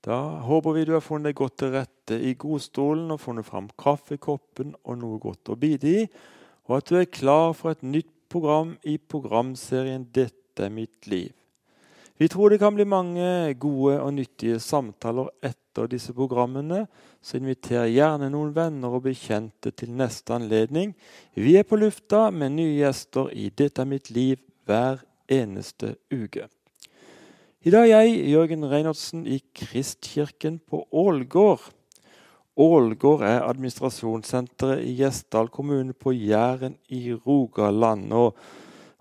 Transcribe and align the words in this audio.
Da 0.00 0.16
håper 0.46 0.72
vi 0.72 0.84
du 0.88 0.94
har 0.94 1.04
funnet 1.04 1.28
deg 1.28 1.36
godt 1.36 1.58
til 1.60 1.74
rette 1.74 2.16
i 2.16 2.32
godstolen 2.40 3.10
og 3.12 3.20
funnet 3.20 3.44
fram 3.44 3.66
kaffekoppen 3.78 4.72
og 4.84 4.96
noe 4.96 5.18
godt 5.20 5.52
å 5.52 5.58
bite 5.60 5.90
i, 5.90 6.06
og 6.70 6.78
at 6.78 6.88
du 6.88 6.96
er 6.96 7.10
klar 7.12 7.52
for 7.56 7.74
et 7.74 7.84
nytt 7.84 8.08
program 8.30 8.76
i 8.86 8.96
programserien 8.96 10.06
'Dette 10.08 10.64
er 10.64 10.70
mitt 10.70 11.06
liv'. 11.06 11.36
Vi 12.16 12.28
tror 12.28 12.48
det 12.48 12.58
kan 12.60 12.74
bli 12.74 12.84
mange 12.84 13.54
gode 13.54 14.00
og 14.00 14.14
nyttige 14.14 14.58
samtaler 14.60 15.28
etter 15.42 15.86
disse 15.88 16.12
programmene, 16.12 16.86
så 17.22 17.36
inviter 17.36 17.88
gjerne 17.88 18.28
noen 18.30 18.54
venner 18.54 18.92
og 18.92 19.02
bekjente 19.02 19.72
til 19.72 19.90
neste 19.96 20.34
anledning. 20.34 20.94
Vi 21.34 21.56
er 21.56 21.64
på 21.64 21.76
lufta 21.76 22.30
med 22.30 22.52
nye 22.52 22.76
gjester 22.76 23.32
i 23.32 23.50
'Dette 23.50 23.82
er 23.82 23.88
mitt 23.88 24.10
liv' 24.10 24.44
hver 24.64 25.04
eneste 25.28 25.96
uke. 26.12 26.48
I 27.60 27.68
dag 27.68 27.90
er 27.90 28.06
jeg, 28.06 28.22
Jørgen 28.32 28.62
Reinertsen, 28.64 29.26
i 29.28 29.36
Kristkirken 29.52 30.54
på 30.64 30.78
Ålgård. 30.96 31.66
Ålgård 32.56 33.20
er 33.28 33.42
administrasjonssenteret 33.44 34.80
i 34.80 34.94
Gjesdal 34.96 35.50
kommune 35.52 35.92
på 35.92 36.14
Jæren 36.16 36.78
i 36.88 37.12
Rogaland. 37.12 38.14
og 38.16 38.32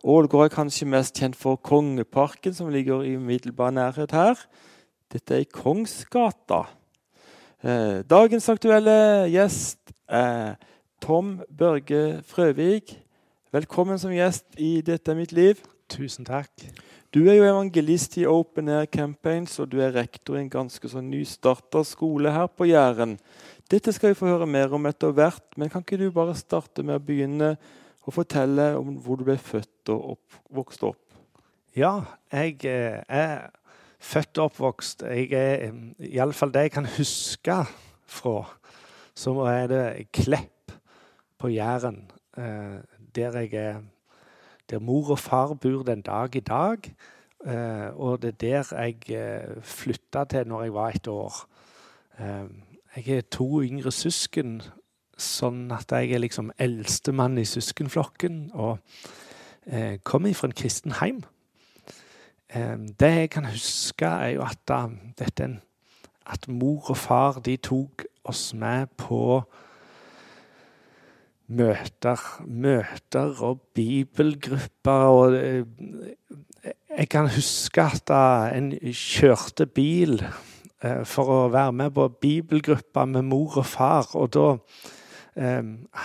Ålgård 0.04 0.50
er 0.50 0.56
kanskje 0.58 0.90
mest 0.92 1.16
kjent 1.16 1.40
for 1.40 1.56
Kongeparken, 1.56 2.54
som 2.54 2.68
ligger 2.68 3.08
i 3.08 3.16
umiddelbar 3.16 3.72
nærhet 3.72 4.12
her. 4.12 4.36
Dette 5.08 5.36
er 5.36 5.48
i 5.48 5.48
Kongsgata. 5.48 6.66
Eh, 7.64 8.04
dagens 8.04 8.50
aktuelle 8.50 9.32
gjest 9.32 9.80
er 10.10 10.60
Tom 11.00 11.40
Børge 11.48 12.22
Frøvik. 12.28 13.00
Velkommen 13.54 13.98
som 14.00 14.12
gjest 14.12 14.46
i 14.58 14.82
'Dette 14.82 15.12
er 15.12 15.16
mitt 15.16 15.32
liv'. 15.32 15.64
Tusen 15.88 16.26
takk. 16.26 16.52
Du 17.10 17.24
er 17.26 17.40
jo 17.40 17.46
evangelist 17.48 18.20
i 18.22 18.26
Open 18.30 18.68
Air 18.70 18.86
Campaigns, 18.86 19.56
og 19.58 19.72
du 19.72 19.80
er 19.82 19.96
rektor 19.96 20.36
i 20.38 20.44
en 20.44 20.52
ganske 20.54 20.92
sånn 20.92 21.08
nystarta 21.10 21.82
skole 21.82 22.30
her 22.30 22.46
på 22.54 22.68
Jæren. 22.70 23.16
Dette 23.66 23.90
skal 23.96 24.12
vi 24.12 24.18
få 24.20 24.30
høre 24.30 24.46
mer 24.46 24.76
om 24.78 24.86
etter 24.86 25.16
hvert, 25.18 25.48
men 25.58 25.72
kan 25.74 25.82
ikke 25.82 25.98
du 25.98 26.12
bare 26.14 26.38
starte 26.38 26.86
med 26.86 27.00
å 27.00 27.06
begynne 27.08 27.56
å 28.06 28.14
fortelle 28.14 28.76
om 28.78 28.94
hvor 29.02 29.18
du 29.18 29.26
ble 29.26 29.40
født 29.42 29.90
og 29.90 30.14
opp, 30.14 30.38
vokst 30.54 30.86
opp. 30.86 31.02
Ja, 31.74 31.96
jeg 32.30 32.62
eh, 32.70 33.02
er 33.02 33.50
født 33.98 34.38
og 34.38 34.52
oppvokst. 34.52 35.10
Jeg 35.10 35.34
er 35.34 35.70
iallfall 36.14 36.54
det 36.54 36.68
jeg 36.68 36.78
kan 36.78 36.94
huske 36.94 37.62
fra. 38.06 38.40
Så 39.18 39.34
er 39.50 39.66
det 39.74 39.86
Klepp 40.14 40.78
på 41.42 41.50
Jæren, 41.58 42.04
eh, 42.38 42.84
der 43.18 43.42
jeg 43.42 43.58
er 43.58 43.82
Der 44.70 44.80
mor 44.80 45.10
og 45.10 45.20
far 45.20 45.54
bor 45.54 45.84
den 45.84 46.02
dag 46.02 46.36
i 46.36 46.40
dag. 46.40 46.78
Eh, 47.46 47.88
og 47.96 48.22
det 48.22 48.34
er 48.44 48.66
der 48.66 48.74
jeg 49.10 49.64
flytta 49.64 50.24
til 50.24 50.48
når 50.48 50.64
jeg 50.64 50.74
var 50.74 50.90
et 50.90 51.08
år. 51.08 51.46
Jeg 52.96 53.08
er 53.08 53.22
to 53.32 53.62
yngre 53.64 53.92
søsken 53.92 54.62
sånn 55.20 55.68
at 55.76 55.92
jeg 55.92 56.14
er 56.16 56.24
liksom 56.24 56.52
eldstemann 56.60 57.38
i 57.40 57.48
søskenflokken 57.48 58.50
og 58.54 58.80
eh, 59.68 60.00
kommer 60.04 60.34
fra 60.34 60.50
en 60.50 60.56
kristen 60.58 60.96
heim. 61.00 61.24
Eh, 62.50 62.78
det 63.00 63.12
jeg 63.16 63.32
kan 63.36 63.50
huske, 63.52 64.06
er 64.06 64.36
jo 64.38 64.46
at, 64.48 64.74
uh, 64.74 64.92
dette, 65.20 65.50
at 66.26 66.48
mor 66.48 66.90
og 66.90 66.98
far 66.98 67.40
de 67.46 67.58
tok 67.58 68.06
oss 68.24 68.54
med 68.54 68.88
på 68.98 69.42
møter, 71.50 72.22
møter 72.46 73.42
og 73.44 73.62
bibelgrupper. 73.76 74.92
og 74.92 75.34
eh, 75.36 75.66
Jeg 76.98 77.10
kan 77.10 77.30
huske 77.34 77.82
at 77.82 78.10
uh, 78.14 78.58
en 78.58 78.72
kjørte 78.94 79.66
bil 79.66 80.20
eh, 80.84 81.04
for 81.06 81.32
å 81.34 81.42
være 81.54 81.74
med 81.74 81.94
på 81.96 82.08
bibelgruppa 82.22 83.06
med 83.06 83.28
mor 83.30 83.62
og 83.62 83.66
far. 83.66 84.16
og 84.16 84.34
da 84.34 84.56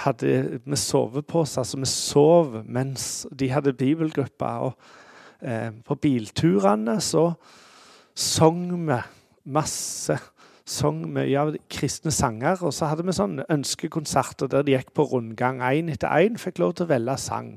hadde 0.05 0.61
vi 0.64 0.77
soveposer, 0.77 1.64
så 1.67 1.79
vi 1.81 1.89
sov 1.91 2.61
mens 2.70 3.27
de 3.35 3.48
hadde 3.51 3.73
bibelgruppa. 3.73 4.52
Og 4.68 4.77
eh, 5.42 5.70
på 5.85 5.97
bilturene 5.98 7.01
så 7.02 7.33
sang 8.14 8.68
vi 8.86 9.01
masse 9.45 10.18
sang 10.64 11.02
mye 11.13 11.41
av 11.41 11.52
kristne 11.73 12.13
sanger. 12.14 12.63
Og 12.64 12.73
så 12.75 12.89
hadde 12.91 13.05
vi 13.07 13.17
sånne 13.17 13.47
ønskekonserter 13.52 14.51
der 14.52 14.64
de 14.64 14.77
gikk 14.77 14.95
på 14.97 15.07
rundgang 15.13 15.61
én 15.64 15.92
etter 15.92 16.13
én. 16.17 16.41
Fikk 16.41 16.63
lov 16.63 16.77
til 16.77 16.86
å 16.86 16.92
velge 16.95 17.19
sang. 17.20 17.52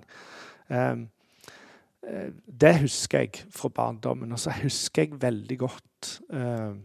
Eh, 2.07 2.27
det 2.47 2.73
husker 2.83 3.25
jeg 3.25 3.47
fra 3.53 3.71
barndommen. 3.73 4.31
Og 4.35 4.41
så 4.41 4.53
husker 4.61 5.07
jeg 5.07 5.21
veldig 5.21 5.59
godt 5.63 6.11
eh, 6.33 6.75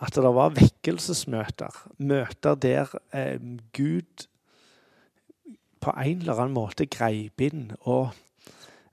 at 0.00 0.16
det 0.16 0.32
var 0.36 0.56
vekkelsesmøter. 0.56 1.84
Møter 2.00 2.56
der 2.60 2.96
eh, 3.12 3.36
Gud 3.76 4.26
på 5.80 5.92
en 5.96 6.24
eller 6.24 6.40
annen 6.40 6.56
måte 6.56 6.88
greip 6.88 7.40
inn. 7.44 7.70
Og 7.88 8.10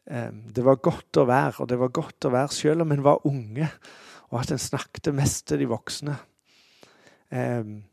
det 0.08 0.64
var 0.64 0.78
godt 0.80 1.18
å 1.20 1.26
være, 1.28 1.58
og 1.60 1.68
det 1.68 1.76
var 1.82 1.90
godt 1.92 2.24
å 2.30 2.30
være 2.32 2.56
selv 2.56 2.86
om 2.86 2.94
en 2.96 3.02
var 3.04 3.26
unge, 3.28 3.68
og 4.30 4.42
at 4.42 4.52
en 4.52 4.62
snakket 4.62 5.14
mest 5.16 5.48
til 5.48 5.62
de 5.62 5.70
voksne. 5.70 6.18
Um, 7.32 7.84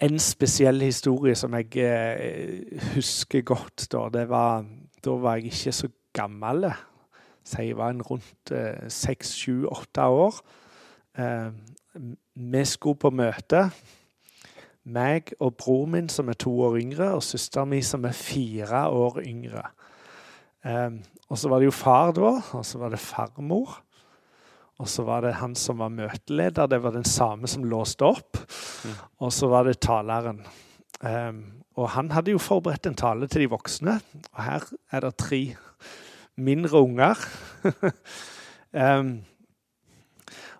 en 0.00 0.18
spesiell 0.18 0.80
historie 0.82 1.36
som 1.36 1.54
jeg 1.58 1.76
eh, 1.82 2.86
husker 2.94 3.44
godt, 3.46 3.86
da, 3.92 4.08
det 4.12 4.28
var 4.30 4.64
Da 5.04 5.10
var 5.10 5.36
jeg 5.36 5.52
ikke 5.52 5.72
så 5.72 5.88
gammel. 6.12 6.66
Så 7.44 7.62
jeg 7.62 7.76
var 7.76 7.94
rundt 8.10 8.50
eh, 8.50 8.88
seks, 8.88 9.32
sju, 9.38 9.68
åtte 9.70 10.02
år. 10.02 10.40
Eh, 11.18 11.52
vi 12.34 12.64
skulle 12.64 12.98
på 12.98 13.10
møte. 13.10 13.68
Meg 14.84 15.32
og 15.40 15.54
broren 15.60 15.92
min, 15.92 16.08
som 16.08 16.28
er 16.28 16.36
to 16.40 16.52
år 16.64 16.78
yngre, 16.80 17.12
og 17.14 17.22
søsteren 17.22 17.70
min, 17.70 17.84
som 17.84 18.04
er 18.04 18.16
fire 18.16 18.88
år 18.88 19.20
yngre. 19.24 19.62
Eh, 20.64 20.98
og 21.28 21.38
så 21.38 21.48
var 21.48 21.60
det 21.60 21.70
jo 21.70 21.76
far 21.76 22.12
da, 22.16 22.34
og 22.52 22.66
så 22.66 22.80
var 22.82 22.92
det 22.92 23.00
farmor. 23.00 23.78
Og 24.78 24.88
så 24.88 25.02
var 25.06 25.24
det 25.24 25.38
han 25.40 25.56
som 25.58 25.80
var 25.82 25.90
møteleder. 25.90 26.68
Det 26.70 26.82
var 26.82 26.94
den 26.94 27.06
samme 27.06 27.50
som 27.50 27.66
låste 27.66 28.06
opp. 28.06 28.38
Mm. 28.84 28.98
Og 29.26 29.32
så 29.34 29.48
var 29.50 29.66
det 29.66 29.80
taleren. 29.82 30.44
Um, 31.02 31.42
og 31.78 31.90
han 31.94 32.10
hadde 32.14 32.34
jo 32.34 32.42
forberedt 32.42 32.86
en 32.86 32.98
tale 32.98 33.26
til 33.30 33.44
de 33.44 33.50
voksne. 33.50 33.98
Og 34.32 34.42
her 34.42 34.68
er 34.92 35.02
det 35.02 35.16
tre 35.18 35.42
mindre 36.36 36.82
unger. 36.82 37.26
um, 38.72 39.18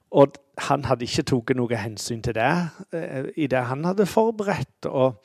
Og 0.08 0.38
han 0.64 0.86
hadde 0.88 1.04
ikke 1.04 1.26
tatt 1.28 1.50
noe 1.58 1.76
hensyn 1.76 2.22
til 2.24 2.32
det 2.38 2.52
uh, 2.96 3.26
i 3.36 3.46
det 3.46 3.60
han 3.70 3.84
hadde 3.84 4.06
forberedt. 4.08 4.88
og 4.88 5.20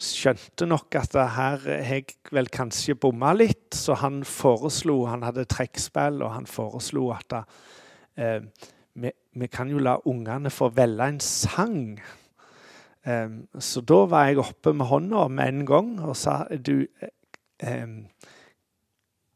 skjønte 0.00 0.64
nok 0.64 0.96
at 0.96 1.12
her 1.12 1.28
har 1.36 1.66
jeg 1.68 2.16
vel 2.32 2.48
kanskje 2.48 2.96
bomma 2.96 3.34
litt, 3.36 3.74
så 3.76 3.98
han 4.00 4.22
foreslo 4.24 5.04
Han 5.06 5.22
hadde 5.26 5.44
trekkspill, 5.44 6.22
og 6.24 6.32
han 6.34 6.46
foreslo 6.48 7.10
at 7.12 7.44
eh, 8.20 8.40
vi, 8.94 9.12
vi, 9.32 9.48
kan 9.48 9.70
jo 9.70 9.80
la 9.82 9.96
ungene 10.04 10.52
få 10.52 10.70
velge 10.76 11.08
en 11.08 11.20
sang. 11.24 12.00
Eh, 13.06 13.28
så 13.58 13.80
da 13.80 14.04
var 14.10 14.28
jeg 14.28 14.42
oppe 14.44 14.74
med 14.76 14.90
hånda 14.92 15.28
med 15.28 15.54
en 15.54 15.66
gang 15.66 15.92
og 16.04 16.16
sa 16.16 16.42
du 16.52 16.86
eh, 17.60 17.86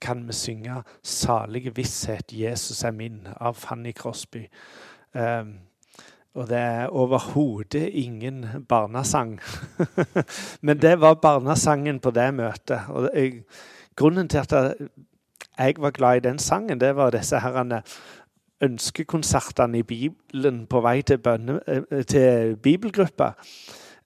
kan 0.04 0.26
vi 0.28 0.32
synge 0.32 0.82
'Salige 1.02 1.76
visshet, 1.76 2.32
Jesus 2.32 2.84
er 2.84 2.90
min' 2.90 3.28
av 3.40 3.54
Fanny 3.54 3.92
Crosby. 3.92 4.48
Um, 5.14 5.58
og 6.34 6.48
det 6.48 6.58
er 6.58 6.86
overhodet 6.86 7.88
ingen 7.92 8.46
barnesang. 8.68 9.40
Men 10.66 10.82
det 10.82 11.00
var 11.00 11.14
barnesangen 11.14 12.00
på 12.00 12.10
det 12.10 12.34
møtet. 12.34 12.80
Og 12.88 13.10
jeg, 13.14 13.42
grunnen 13.96 14.28
til 14.28 14.38
at 14.38 14.74
jeg 15.58 15.74
var 15.78 15.90
glad 15.90 16.16
i 16.16 16.20
den 16.20 16.38
sangen, 16.38 16.80
det 16.80 16.96
var 16.96 17.10
disse 17.10 17.38
herrene 17.38 17.82
ønskekonsertene 18.62 19.80
i 19.80 19.86
Bibelen 19.86 20.66
på 20.70 20.80
vei 20.84 21.00
til, 21.02 21.18
bønne, 21.18 21.58
eh, 21.66 22.04
til 22.06 22.56
bibelgruppa 22.62 23.32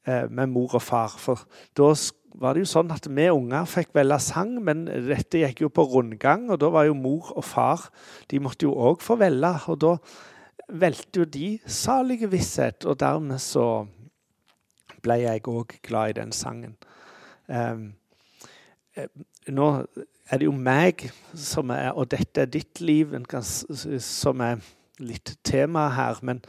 eh, 0.06 0.30
med 0.30 0.46
mor 0.46 0.74
og 0.74 0.82
far. 0.82 1.14
For 1.18 1.44
da 1.76 1.92
var 2.38 2.54
det 2.54 2.64
jo 2.64 2.70
sånn 2.72 2.92
at 2.94 3.08
vi 3.10 3.28
unger 3.32 3.68
fikk 3.68 3.92
velge 3.96 4.18
sang, 4.22 4.56
men 4.64 4.86
dette 4.86 5.42
gikk 5.42 5.64
jo 5.66 5.72
på 5.74 5.84
rundgang, 5.90 6.48
og 6.50 6.60
da 6.62 6.70
var 6.72 6.88
jo 6.88 6.96
mor 6.96 7.32
og 7.36 7.44
far 7.44 7.88
De 8.30 8.40
måtte 8.40 8.66
jo 8.68 8.74
òg 8.74 9.02
få 9.02 9.18
velge, 9.18 9.54
og 9.68 9.80
da 9.84 9.94
valgte 10.68 11.22
jo 11.22 11.24
de 11.24 11.58
salige 11.66 12.28
visshet, 12.30 12.84
og 12.84 13.00
dermed 13.00 13.40
så 13.40 13.86
ble 15.02 15.22
jeg 15.22 15.46
òg 15.48 15.78
glad 15.82 16.10
i 16.10 16.18
den 16.20 16.32
sangen. 16.32 16.76
Um, 17.48 17.94
nå 19.48 19.68
er 20.28 20.40
det 20.40 20.48
jo 20.48 20.52
meg 20.52 21.08
som 21.34 21.70
er 21.72 21.92
Og 21.96 22.10
dette 22.10 22.42
er 22.42 22.50
ditt 22.52 22.80
liv 22.80 23.14
som 24.00 24.40
er 24.44 24.60
litt 24.98 25.36
tema 25.44 25.88
her. 25.94 26.18
Men 26.22 26.42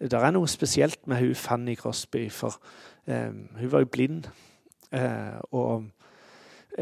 det 0.00 0.14
er 0.14 0.32
noe 0.32 0.48
spesielt 0.48 1.06
med 1.06 1.20
hun 1.22 1.34
Fanny 1.34 1.74
Crosby, 1.76 2.28
for 2.30 2.58
um, 3.06 3.48
hun 3.58 3.72
var 3.72 3.82
jo 3.82 3.90
blind. 3.92 4.28
Eh, 4.94 5.38
og 5.52 5.88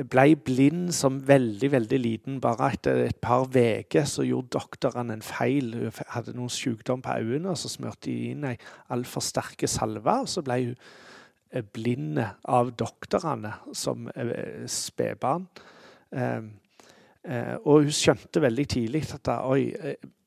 ble 0.05 0.35
blind 0.37 0.91
som 0.95 1.23
veldig 1.27 1.71
veldig 1.73 2.01
liten. 2.01 2.41
Bare 2.41 2.73
etter 2.75 3.07
et 3.07 3.21
par 3.23 3.47
uker 3.49 4.05
så 4.05 4.27
gjorde 4.27 4.53
doktorene 4.59 5.17
en 5.17 5.25
feil. 5.25 5.73
Hun 5.75 6.05
hadde 6.13 6.37
noen 6.37 6.53
sykdom 6.53 7.03
på 7.03 7.17
øynene, 7.17 7.55
og 7.55 7.59
så 7.59 7.73
smurte 7.73 8.11
de 8.11 8.33
inn 8.35 8.45
ei 8.45 8.57
altfor 8.93 9.25
sterke 9.25 9.71
salve. 9.71 10.21
Og 10.27 10.29
så 10.29 10.45
ble 10.45 10.61
hun 10.67 10.77
eh, 10.77 11.65
blind 11.65 12.21
av 12.21 12.75
doktorene 12.77 13.55
som 13.73 14.11
eh, 14.15 14.67
spedbarn. 14.69 15.49
Eh, 15.49 15.73
og 16.15 17.73
hun 17.83 17.91
skjønte 17.91 18.43
veldig 18.43 18.67
tidlig 18.71 19.03
at 19.17 19.31
oi, 19.43 19.73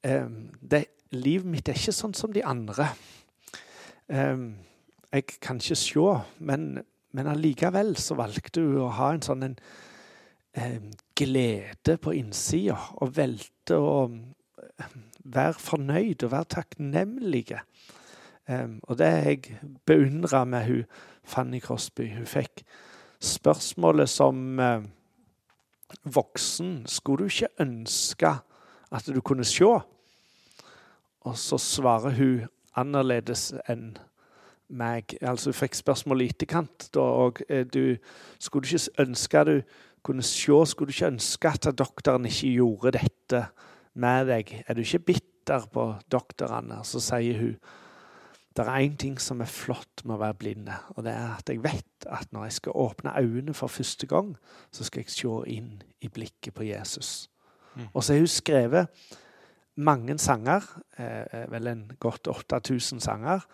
det, 0.04 0.82
livet 1.16 1.48
mitt 1.48 1.70
er 1.72 1.80
ikke 1.80 1.96
sånn 1.96 2.16
som 2.18 2.34
de 2.36 2.44
andre. 2.44 2.90
Jeg 4.10 5.26
kan 5.40 5.62
ikke 5.64 5.80
se, 5.80 6.08
men 6.44 6.68
men 7.18 7.30
allikevel 7.30 7.96
så 7.98 8.18
valgte 8.20 8.64
hun 8.64 8.84
å 8.84 8.92
ha 9.00 9.14
en 9.14 9.24
sånn 9.26 9.46
en, 9.48 9.56
eh, 10.54 10.82
glede 11.18 11.98
på 12.02 12.14
innsida 12.18 12.78
og 13.02 13.16
velte 13.18 13.80
å 13.80 13.96
eh, 14.06 14.98
være 15.26 15.58
fornøyd 15.58 16.26
og 16.26 16.34
være 16.36 16.54
takknemlige. 16.56 17.64
Um, 18.50 18.80
og 18.90 18.98
det 18.98 19.10
jeg 19.10 19.60
beundra 19.86 20.42
med 20.42 20.64
hun 20.66 20.86
Fanny 21.22 21.60
Crosby. 21.62 22.08
Hun 22.16 22.26
fikk 22.26 22.64
spørsmålet 23.22 24.10
som 24.10 24.58
uh, 24.58 24.82
voksen 26.04 26.84
Skulle 26.88 27.26
du 27.26 27.34
ikke 27.34 27.54
ønske 27.66 28.34
at 28.92 29.08
du 29.08 29.22
kunne 29.22 29.46
se? 29.46 29.66
Og 31.22 31.38
så 31.38 31.58
svarer 31.58 32.16
hun 32.18 32.48
annerledes 32.80 33.52
enn 33.70 33.98
meg. 34.70 35.18
Altså, 35.22 35.50
hun 35.50 35.58
fikk 35.58 35.76
spørsmål 35.78 36.24
i 36.24 36.30
etterkant. 36.32 36.90
Da, 36.94 37.02
og 37.02 37.42
eh, 37.50 37.66
du 37.66 37.98
skulle 38.40 38.70
ikke 38.70 39.04
ønske 39.04 39.44
du 39.46 39.56
kunne 40.06 40.24
se, 40.24 40.54
skulle 40.66 40.90
du 40.90 40.96
ikke 40.96 41.12
ønske 41.12 41.52
at 41.52 41.70
doktoren 41.78 42.26
ikke 42.30 42.54
gjorde 42.56 42.96
dette 43.00 43.44
med 44.00 44.30
deg? 44.30 44.54
Er 44.68 44.78
du 44.78 44.82
ikke 44.82 45.06
bitter 45.12 45.66
på 45.74 45.92
doktorene? 46.12 46.80
Så 46.88 47.02
sier 47.04 47.42
hun 47.42 47.56
det 48.58 48.66
er 48.66 48.82
én 48.82 48.98
ting 48.98 49.20
som 49.22 49.42
er 49.42 49.50
flott 49.52 50.04
med 50.06 50.16
å 50.16 50.22
være 50.24 50.38
blinde, 50.42 50.76
og 50.96 51.04
det 51.06 51.14
er 51.14 51.36
at 51.38 51.50
jeg 51.50 51.64
vet 51.64 52.08
at 52.10 52.32
når 52.34 52.50
jeg 52.50 52.58
skal 52.58 52.76
åpne 52.76 53.16
øynene 53.20 53.54
for 53.54 53.68
første 53.68 54.08
gang, 54.08 54.34
så 54.72 54.84
skal 54.84 55.04
jeg 55.04 55.14
se 55.14 55.34
inn 55.48 55.82
i 56.02 56.10
blikket 56.10 56.54
på 56.54 56.66
Jesus. 56.68 57.30
Mm. 57.76 57.88
Og 57.94 58.04
så 58.04 58.14
har 58.14 58.24
hun 58.26 58.28
skrevet 58.28 58.88
mange 59.76 60.18
sanger, 60.20 60.66
eh, 60.98 61.46
vel 61.52 61.68
en 61.68 61.92
godt 62.00 62.28
8000 62.28 63.00
sanger, 63.00 63.46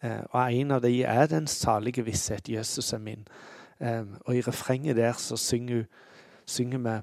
Eh, 0.00 0.20
og 0.30 0.52
en 0.52 0.70
av 0.76 0.82
de 0.84 1.02
er 1.04 1.26
den 1.28 1.46
salige 1.50 2.04
visshet. 2.04 2.48
Jesus 2.48 2.92
er 2.92 3.02
min. 3.04 3.26
Eh, 3.80 4.04
og 4.24 4.36
i 4.36 4.40
refrenget 4.40 4.96
der 4.96 5.12
så 5.12 5.36
synger, 5.36 5.84
synger 6.50 6.78
vi 6.78 6.94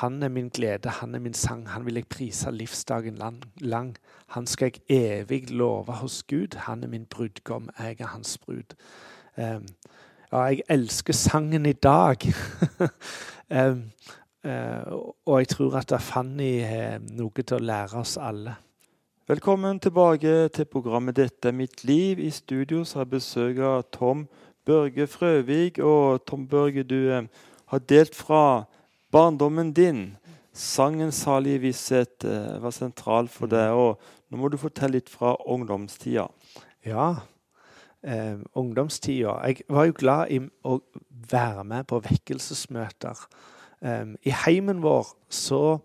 Han 0.00 0.22
er 0.22 0.28
min 0.28 0.48
glede, 0.48 0.88
han 0.88 1.14
er 1.14 1.18
min 1.18 1.34
sang, 1.34 1.68
han 1.68 1.86
vil 1.86 1.94
jeg 1.94 2.08
prise 2.08 2.50
livsdagen 2.50 3.18
lang. 3.60 3.96
Han 4.26 4.46
skal 4.46 4.72
jeg 4.88 5.20
evig 5.20 5.50
love 5.50 5.92
hos 5.92 6.22
Gud. 6.22 6.56
Han 6.56 6.84
er 6.84 6.88
min 6.88 7.06
brudgom, 7.06 7.68
jeg 7.78 8.00
er 8.00 8.06
hans 8.06 8.38
brud. 8.38 8.74
Um, 9.36 9.66
ja, 10.32 10.38
jeg 10.38 10.62
elsker 10.68 11.12
sangen 11.12 11.66
i 11.66 11.72
dag. 11.72 12.16
og 15.26 15.38
jeg 15.40 15.48
tror 15.48 15.76
at 15.76 15.92
Fanny 16.00 16.60
har 16.62 16.98
noe 16.98 17.42
til 17.42 17.56
å 17.58 17.64
lære 17.64 17.98
oss 18.00 18.16
alle. 18.16 18.56
Velkommen 19.28 19.80
tilbake 19.80 20.48
til 20.48 20.64
programmet 20.64 21.16
'Dette 21.16 21.48
er 21.48 21.52
mitt 21.52 21.84
liv'. 21.84 22.20
I 22.20 22.30
studio 22.30 22.78
har 22.78 23.00
jeg 23.00 23.10
besøk 23.10 23.58
av 23.58 23.82
Tom 23.92 24.28
Børge 24.66 25.06
Frøvik. 25.06 25.78
Og 25.78 26.26
Tom 26.26 26.48
Børge, 26.48 26.82
du 26.82 27.10
eh, 27.10 27.22
har 27.66 27.78
delt 27.78 28.14
fra 28.14 28.64
barndommen 29.14 29.72
din. 29.72 30.16
Sangen 30.52 31.12
'Salige 31.12 31.60
visshet' 31.60 32.24
eh, 32.24 32.62
var 32.62 32.70
sentral 32.70 33.28
for 33.28 33.46
deg. 33.46 33.70
og 33.70 34.00
Nå 34.30 34.38
må 34.38 34.48
du 34.48 34.56
fortelle 34.58 34.98
litt 34.98 35.10
fra 35.10 35.36
ungdomstida. 35.46 36.26
Ja, 36.86 37.14
eh, 38.02 38.38
ungdomstida. 38.54 39.38
Jeg 39.46 39.62
var 39.68 39.84
jo 39.84 39.94
glad 39.98 40.30
i 40.30 40.40
å 40.64 40.80
være 41.30 41.64
med 41.64 41.86
på 41.86 42.00
vekkelsesmøter. 42.02 43.26
Eh, 43.82 44.04
I 44.26 44.30
heimen 44.30 44.82
vår 44.82 45.06
så 45.30 45.78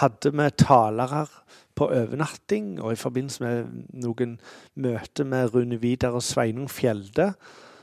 hadde 0.00 0.32
vi 0.32 0.50
talere 0.50 1.26
på 1.74 1.88
overnatting 1.88 2.80
og 2.82 2.92
i 2.92 3.00
forbindelse 3.00 3.42
med 3.44 3.66
noen 3.92 4.38
møter 4.76 5.24
med 5.24 5.54
Rune 5.54 5.80
Vidar 5.80 6.14
og 6.14 6.22
Sveinung 6.22 6.68
Fjelde, 6.68 7.32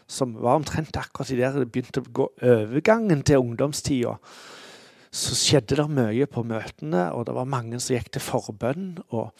som 0.08 0.36
var 0.36 0.56
omtrent 0.60 0.98
akkurat 0.98 1.32
i 1.32 1.40
der 1.40 1.60
det 1.60 1.72
begynte 1.72 2.02
å 2.02 2.14
gå 2.14 2.30
overgangen 2.42 3.24
til 3.24 3.40
ungdomstida, 3.40 4.18
så 5.12 5.36
skjedde 5.36 5.76
det 5.76 5.88
mye 5.92 6.28
på 6.32 6.44
møtene, 6.48 7.10
og 7.12 7.26
det 7.28 7.36
var 7.36 7.50
mange 7.50 7.80
som 7.84 7.98
gikk 7.98 8.14
til 8.16 8.24
forbønn. 8.24 8.94
og 9.12 9.32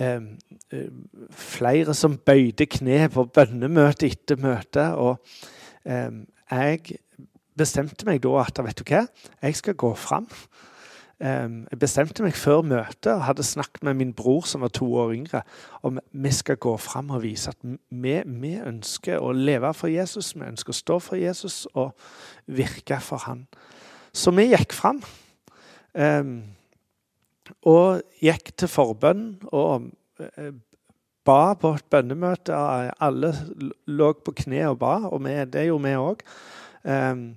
eh, 0.00 0.22
Flere 1.36 1.94
som 1.96 2.16
bøyde 2.16 2.68
kne 2.70 3.04
på 3.12 3.26
bønnemøte 3.28 4.08
etter 4.08 4.40
møte. 4.40 4.86
Og 4.96 5.20
eh, 5.84 6.22
jeg 6.50 6.98
bestemte 7.60 8.08
meg 8.08 8.22
da 8.24 8.40
at 8.40 8.64
vet 8.64 8.80
du 8.80 8.84
hva, 8.88 9.04
jeg 9.42 9.60
skal 9.60 9.76
gå 9.78 9.92
fram. 9.98 10.28
Jeg 11.20 11.76
bestemte 11.76 12.24
meg 12.24 12.32
før 12.32 12.62
møtet 12.64 13.10
og 13.12 13.26
hadde 13.26 13.44
snakket 13.44 13.82
med 13.84 13.98
min 13.98 14.14
bror, 14.16 14.46
som 14.48 14.62
var 14.64 14.70
to 14.72 14.86
år 14.96 15.12
yngre, 15.12 15.42
om 15.84 15.98
vi 16.16 16.32
skal 16.32 16.56
gå 16.56 16.72
fram 16.80 17.10
og 17.12 17.20
vise 17.26 17.52
at 17.52 17.58
vi, 17.60 18.14
vi, 18.24 18.54
ønsker 18.56 19.20
å 19.20 19.34
leve 19.36 19.74
for 19.76 19.92
Jesus. 19.92 20.32
Vi 20.32 20.48
ønsker 20.48 20.72
å 20.72 20.78
stå 20.78 20.96
for 21.04 21.20
Jesus 21.20 21.66
og 21.74 21.92
virke 22.48 23.02
for 23.04 23.20
han. 23.26 23.44
Så 24.12 24.32
vi 24.34 24.48
gikk 24.50 24.74
fram. 24.74 25.02
Og 27.66 28.02
gikk 28.22 28.52
til 28.58 28.70
forbønn 28.70 29.24
og 29.50 29.90
eh, 30.22 30.52
ba 31.26 31.54
på 31.58 31.74
et 31.76 31.86
bønnemøte. 31.92 32.56
Alle 33.02 33.32
lå 33.90 34.12
på 34.24 34.34
kne 34.42 34.64
og 34.70 34.78
ba, 34.80 34.94
og 35.10 35.22
vi, 35.26 35.36
det 35.52 35.66
gjorde 35.68 35.86
vi 35.86 35.94
òg. 36.00 36.24
Uh, 36.80 37.36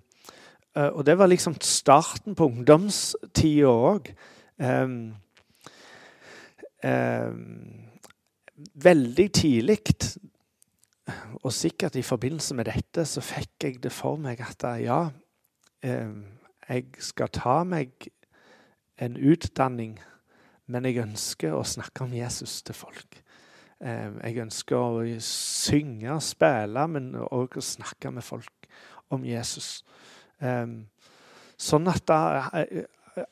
og 0.73 1.03
det 1.05 1.17
var 1.19 1.29
liksom 1.29 1.57
starten 1.61 2.33
på 2.37 2.47
ungdomstida 2.49 3.69
òg. 3.69 4.07
Veldig 8.87 9.27
tidlig, 9.37 9.77
og 11.43 11.53
sikkert 11.53 11.99
i 11.99 12.05
forbindelse 12.07 12.55
med 12.57 12.71
dette, 12.71 13.05
så 13.05 13.21
fikk 13.21 13.67
jeg 13.67 13.83
det 13.83 13.91
for 13.93 14.17
meg 14.17 14.41
at 14.41 14.65
ja, 14.81 15.03
jeg 16.69 16.85
skal 17.03 17.31
ta 17.33 17.63
meg 17.67 18.07
en 19.01 19.17
utdanning, 19.17 19.97
men 20.67 20.85
jeg 20.87 21.03
ønsker 21.03 21.55
å 21.55 21.65
snakke 21.67 22.05
om 22.05 22.13
Jesus 22.15 22.61
til 22.63 22.77
folk. 22.77 23.19
Jeg 23.83 24.39
ønsker 24.39 24.77
å 24.79 25.03
synge 25.19 26.13
og 26.13 26.23
spille, 26.23 26.85
men 26.87 27.09
òg 27.19 27.57
å 27.59 27.65
snakke 27.65 28.13
med 28.15 28.23
folk 28.23 28.69
om 29.11 29.25
Jesus. 29.27 29.81
Sånn 31.59 31.87
at 31.91 32.05
da, 32.07 32.49
eh, 32.55 32.83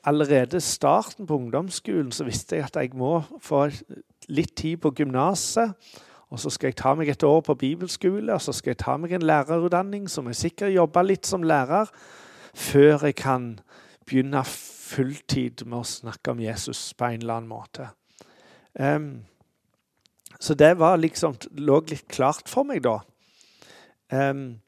allerede 0.06 0.62
starten 0.62 1.28
på 1.28 1.40
ungdomsskolen 1.40 2.12
så 2.12 2.26
visste 2.28 2.56
jeg 2.56 2.68
at 2.70 2.76
jeg 2.76 2.94
må 2.94 3.22
få 3.42 3.66
litt 4.30 4.56
tid 4.56 4.82
på 4.82 4.94
gymnaset. 4.96 5.74
Og 6.32 6.40
så 6.40 6.50
skal 6.50 6.70
jeg 6.70 6.80
ta 6.80 6.94
meg 6.96 7.10
et 7.12 7.24
år 7.28 7.42
på 7.44 7.58
bibelskole, 7.60 8.32
og 8.34 8.42
så 8.42 8.54
skal 8.56 8.72
jeg 8.72 8.78
ta 8.78 8.96
meg 8.98 9.12
en 9.12 9.26
lærerutdanning. 9.26 10.08
Så 10.08 10.22
må 10.22 10.32
jeg 10.32 10.36
sikkert 10.36 10.76
jobbe 10.76 11.04
litt 11.04 11.28
som 11.28 11.44
lærer 11.44 11.90
før 12.54 13.08
jeg 13.08 13.18
kan 13.22 13.52
begynne 14.08 14.44
fulltid 14.46 15.64
med 15.66 15.82
å 15.82 15.88
snakke 15.88 16.34
om 16.34 16.42
Jesus 16.44 16.92
på 16.98 17.08
en 17.08 17.22
eller 17.22 17.40
annen 17.40 17.52
måte. 17.52 17.92
Um, 18.74 19.24
så 20.42 20.56
det 20.58 20.74
liksom, 20.76 21.38
lå 21.60 21.80
litt 21.90 22.08
klart 22.12 22.50
for 22.50 22.68
meg 22.68 22.84
da. 22.84 23.00
Um, 24.12 24.62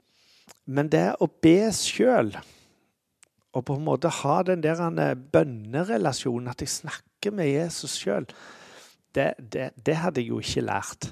men 0.65 0.89
det 0.91 1.15
å 1.19 1.27
be 1.27 1.71
sjøl, 1.75 2.31
og 3.53 3.65
på 3.67 3.75
en 3.77 3.85
måte 3.85 4.11
ha 4.21 4.37
den 4.47 4.63
der 4.63 5.15
bønnerelasjonen, 5.15 6.49
at 6.49 6.61
jeg 6.63 6.71
snakker 6.71 7.35
med 7.35 7.51
Jesus 7.51 7.97
sjøl, 7.99 8.27
det, 9.13 9.33
det, 9.37 9.71
det, 9.77 9.97
hadde 10.01 10.23
jeg 10.23 10.31
jo 10.31 10.39
ikke 10.41 10.65
lært. 10.65 11.11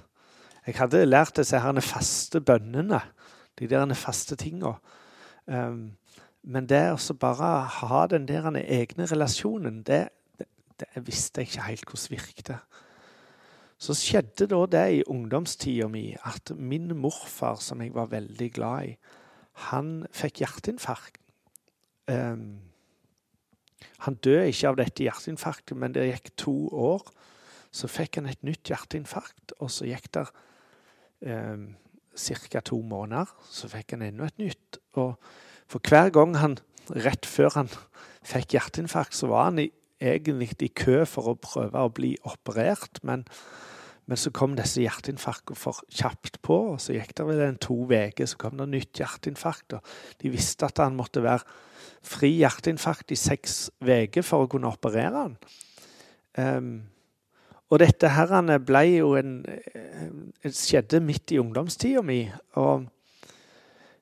Jeg 0.65 0.77
hadde 0.79 1.03
lært 1.05 1.35
disse 1.37 1.59
her 1.61 1.81
faste 1.85 2.41
bønnene, 2.41 3.01
de 3.59 3.67
der 3.69 3.93
faste 3.97 4.37
tinga. 4.39 4.77
Um, 5.45 5.91
men 6.43 6.65
det 6.69 6.83
å 6.89 7.15
bare 7.21 7.51
ha 7.79 8.05
den 8.09 8.25
der 8.29 8.49
egne 8.61 9.05
relasjonen, 9.05 9.83
det, 9.85 10.07
det, 10.79 10.87
visste 11.05 11.41
jeg 11.41 11.51
ikke 11.51 11.67
helt 11.67 11.85
hvordan 11.85 12.15
virket. 12.15 12.55
Så 13.81 13.95
skjedde 13.97 14.47
da 14.49 14.61
det 14.69 14.85
i 14.93 15.03
ungdomstida 15.09 15.87
mi 15.89 16.11
at 16.25 16.53
min 16.57 16.93
morfar, 16.97 17.61
som 17.61 17.81
jeg 17.81 17.93
var 17.93 18.11
veldig 18.11 18.49
glad 18.53 18.91
i, 18.91 18.97
han 19.69 20.05
fikk 20.13 20.41
hjerteinfarkt. 20.41 21.19
Um, 22.09 22.61
han 24.05 24.17
døde 24.21 24.49
ikke 24.49 24.69
av 24.69 24.77
dette 24.79 25.05
hjerteinfarktet, 25.05 25.77
men 25.77 25.93
det 25.93 26.07
gikk 26.09 26.31
to 26.37 26.55
år. 26.73 27.05
Så 27.71 27.89
fikk 27.89 28.17
han 28.19 28.29
et 28.29 28.41
nytt 28.45 28.69
hjerteinfarkt, 28.69 29.53
og 29.59 29.69
så 29.71 29.87
gikk 29.89 30.09
det 30.17 30.25
um, 31.29 31.69
ca. 32.17 32.61
to 32.65 32.81
måneder. 32.81 33.29
Så 33.49 33.69
fikk 33.71 33.95
han 33.95 34.05
enda 34.05 34.29
et 34.29 34.41
nytt. 34.41 34.81
Og 34.99 35.15
for 35.71 35.83
hver 35.87 36.11
gang 36.13 36.35
han 36.41 36.57
rett 36.91 37.27
før 37.29 37.55
han 37.55 37.71
fikk 38.27 38.57
hjerteinfarkt, 38.57 39.15
så 39.15 39.29
var 39.31 39.49
han 39.49 39.61
i, 39.63 39.69
egentlig 40.03 40.51
i 40.65 40.71
kø 40.75 41.03
for 41.09 41.31
å 41.31 41.39
prøve 41.39 41.79
å 41.79 41.93
bli 41.93 42.13
operert. 42.27 42.99
Men, 43.07 43.23
men 44.09 44.19
så 44.19 44.33
kom 44.35 44.57
disse 44.57 44.83
hjerteinfarktene 44.83 45.59
for 45.59 45.81
kjapt 45.87 46.41
på, 46.45 46.59
og 46.73 46.81
så 46.83 46.97
gikk 46.97 47.15
det 47.17 47.27
vel 47.29 47.43
en 47.45 47.59
to 47.61 47.77
uker, 47.87 48.27
så 48.27 48.39
kom 48.41 48.59
det 48.59 48.69
nytt 48.73 49.01
hjerteinfarkt. 49.01 49.77
og 49.77 50.21
De 50.21 50.33
visste 50.33 50.67
at 50.67 50.83
han 50.83 50.97
måtte 50.99 51.23
være 51.23 51.47
fri 52.05 52.33
hjerteinfarkt 52.41 53.13
i 53.13 53.19
seks 53.19 53.69
uker 53.79 54.25
for 54.25 54.45
å 54.45 54.51
kunne 54.51 54.71
operere 54.71 55.27
han. 55.27 55.37
Um, 56.35 56.73
og 57.71 57.79
dette 57.79 58.09
her 58.11 58.31
ble 58.67 58.81
jo 58.89 59.13
en, 59.15 59.37
en 59.47 60.55
skjedde 60.55 60.99
midt 61.03 61.31
i 61.31 61.39
ungdomstida 61.39 62.01
mi. 62.03 62.25
Og 62.59 62.83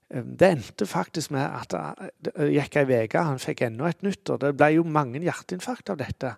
det 0.10 0.48
endte 0.48 0.88
faktisk 0.89 1.32
med 1.36 1.46
at 1.46 1.74
det 2.25 2.34
gikk 2.56 2.80
ei 2.82 3.04
uke, 3.06 3.22
han 3.22 3.42
fikk 3.42 3.62
enda 3.68 3.92
et 3.92 4.01
nytt. 4.06 4.24
Og 4.34 4.39
det 4.42 4.56
ble 4.58 4.72
jo 4.74 4.86
mange 4.88 5.22
hjerteinfarkt 5.22 5.92
av 5.94 6.00
dette. 6.01 6.34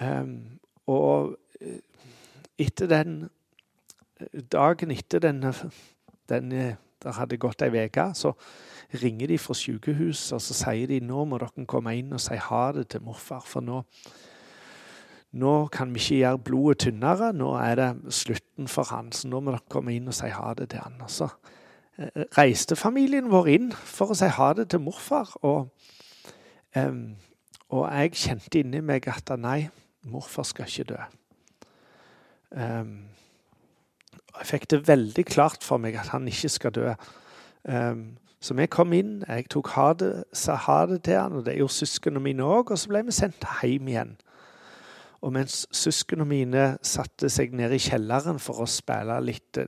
Um, 0.00 0.58
og 0.90 1.36
eh, 1.60 1.78
etter 2.58 2.90
den 2.90 3.20
Dagen 4.52 4.90
etter 4.92 5.20
den, 5.24 5.38
den 6.28 6.50
der 7.00 7.14
hadde 7.16 7.38
gått 7.40 7.62
ei 7.64 7.70
uke, 7.72 8.10
så 8.12 8.34
ringer 9.00 9.30
de 9.30 9.38
fra 9.40 9.54
sykehuset 9.56 10.34
og 10.36 10.42
så 10.44 10.56
sier 10.58 10.90
de 10.90 10.98
nå 11.00 11.22
må 11.24 11.38
dere 11.40 11.64
komme 11.70 11.94
inn 11.96 12.12
og 12.12 12.20
si 12.20 12.36
ha 12.36 12.64
det 12.76 12.90
til 12.92 13.04
morfar. 13.06 13.46
For 13.46 13.64
nå, 13.64 13.78
nå 15.40 15.54
kan 15.72 15.94
vi 15.94 16.02
ikke 16.02 16.18
gjøre 16.18 16.42
blodet 16.50 16.82
tynnere. 16.84 17.30
Nå 17.32 17.54
er 17.62 17.80
det 17.80 17.88
slutten 18.12 18.68
for 18.68 18.92
han, 18.92 19.08
så 19.16 19.30
nå 19.30 19.40
må 19.40 19.54
dere 19.54 19.72
komme 19.72 19.96
inn 19.96 20.10
og 20.10 20.18
si 20.20 20.28
ha 20.34 20.52
det 20.58 20.68
til 20.74 20.84
han. 20.84 21.00
Og 21.06 21.14
så 21.14 21.30
eh, 21.30 21.59
reiste 22.36 22.76
familien 22.76 23.30
vår 23.30 23.48
inn 23.52 23.72
for 23.72 24.12
å 24.12 24.18
si 24.18 24.28
ha 24.32 24.52
det 24.56 24.70
til 24.72 24.82
morfar. 24.84 25.32
Og, 25.46 25.68
um, 26.76 27.02
og 27.70 27.86
jeg 27.88 28.16
kjente 28.24 28.62
inni 28.62 28.82
meg 28.84 29.08
at 29.10 29.32
nei, 29.38 29.68
morfar 30.08 30.48
skal 30.48 30.70
ikke 30.70 30.88
dø. 30.94 31.00
Um, 32.56 32.94
jeg 34.38 34.48
fikk 34.48 34.70
det 34.72 34.86
veldig 34.88 35.24
klart 35.28 35.66
for 35.66 35.82
meg 35.82 35.98
at 36.00 36.12
han 36.14 36.28
ikke 36.30 36.52
skal 36.52 36.74
dø. 36.74 36.88
Um, 37.68 38.16
så 38.40 38.56
vi 38.56 38.64
kom 38.72 38.94
inn, 38.96 39.18
jeg 39.28 39.50
tok 39.52 39.68
ha 39.74 39.90
det, 40.00 40.24
sa 40.32 40.54
ha 40.56 40.78
det 40.88 41.02
til 41.04 41.18
han, 41.18 41.36
og 41.36 41.44
det 41.44 41.58
gjorde 41.58 41.76
søsknene 41.76 42.22
mine 42.24 42.46
òg. 42.46 42.72
Og 42.72 42.80
så 42.80 42.88
ble 42.88 43.04
vi 43.04 43.12
sendt 43.12 43.44
hjem 43.60 43.90
igjen. 43.92 44.16
Og 45.20 45.34
mens 45.36 45.66
søsknene 45.76 46.24
mine 46.24 46.64
satte 46.80 47.28
seg 47.28 47.52
ned 47.52 47.74
i 47.76 47.82
kjelleren 47.82 48.40
for 48.40 48.64
å 48.64 48.68
spille 48.70 49.18
litt 49.20 49.60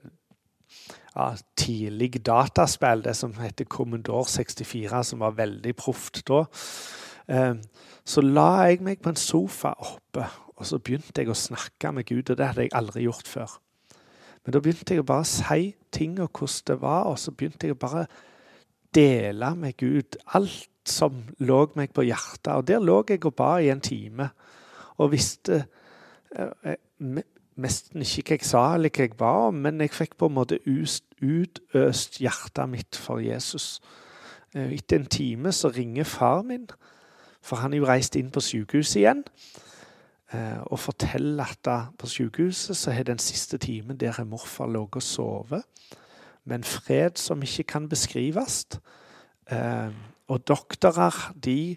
ja, 1.15 1.33
tidlig 1.59 2.23
dataspill, 2.27 3.05
det 3.05 3.17
som 3.19 3.35
heter 3.41 3.69
Commodore 3.69 4.29
64, 4.29 5.05
som 5.13 5.25
var 5.25 5.37
veldig 5.39 5.75
proft 5.77 6.23
da, 6.29 6.45
um, 7.29 7.61
så 8.03 8.25
la 8.25 8.49
jeg 8.67 8.81
meg 8.83 9.03
på 9.03 9.13
en 9.13 9.21
sofa 9.21 9.77
oppe 9.79 10.25
og 10.63 10.69
så 10.69 10.79
begynte 10.79 11.19
jeg 11.19 11.33
å 11.33 11.35
snakke 11.35 11.91
med 11.91 12.07
Gud, 12.07 12.29
og 12.31 12.39
det 12.39 12.47
hadde 12.47 12.67
jeg 12.69 12.75
aldri 12.79 13.03
gjort 13.03 13.27
før. 13.27 13.55
Men 14.45 14.55
da 14.55 14.61
begynte 14.63 14.95
jeg 14.95 15.03
å 15.03 15.09
bare 15.11 15.27
si 15.27 15.73
ting 15.95 16.21
og 16.23 16.31
hvordan 16.31 16.69
det 16.71 16.77
var, 16.85 17.09
og 17.11 17.19
så 17.19 17.35
begynte 17.35 17.67
jeg 17.67 17.75
å 17.75 17.81
bare 17.83 18.05
dele 18.95 19.49
med 19.59 19.75
Gud 19.81 20.19
alt 20.39 20.69
som 20.87 21.19
lå 21.43 21.59
meg 21.79 21.91
på 21.95 22.05
hjertet. 22.07 22.53
Og 22.55 22.67
der 22.71 22.83
lå 22.83 23.01
jeg 23.11 23.25
og 23.27 23.35
ba 23.39 23.57
i 23.59 23.73
en 23.75 23.83
time 23.83 24.29
og 25.03 25.11
visste 25.17 25.65
eh, 26.37 26.79
nesten 27.61 28.05
ikke 28.05 28.23
hva 28.23 28.39
jeg 28.39 28.47
sa 28.49 28.63
eller 28.75 28.93
hva 28.93 29.07
jeg 29.07 29.17
ba 29.19 29.33
om, 29.49 29.59
men 29.65 29.81
jeg 29.81 29.93
fikk 29.95 30.17
på 30.21 30.29
en 30.31 30.37
måte 30.39 30.61
utøst 30.67 32.21
hjertet 32.23 32.71
mitt 32.71 32.99
for 32.99 33.23
Jesus. 33.23 33.81
Eh, 34.55 34.73
etter 34.79 35.01
en 35.01 35.11
time 35.11 35.53
så 35.53 35.73
ringer 35.73 36.09
far 36.09 36.43
min, 36.47 36.69
for 37.43 37.63
han 37.63 37.75
er 37.75 37.83
jo 37.83 37.89
reist 37.89 38.17
inn 38.17 38.31
på 38.33 38.43
sykehuset 38.45 39.03
igjen. 39.03 39.25
Eh, 40.33 40.61
og 40.73 40.81
forteller 40.81 41.45
at 41.45 41.97
på 41.99 42.09
sykehuset 42.09 42.77
så 42.77 42.95
har 42.95 43.05
den 43.05 43.21
siste 43.21 43.59
timen 43.59 44.01
der 44.01 44.25
morfar 44.25 44.71
ligget 44.71 45.03
og 45.03 45.03
sovet 45.03 45.63
med 46.45 46.57
en 46.57 46.65
fred 46.65 47.19
som 47.21 47.43
ikke 47.43 47.63
kan 47.75 47.89
beskrives. 47.89 48.67
Eh, 49.51 49.93
og 50.29 50.49
doktorer 50.49 51.33
de 51.45 51.77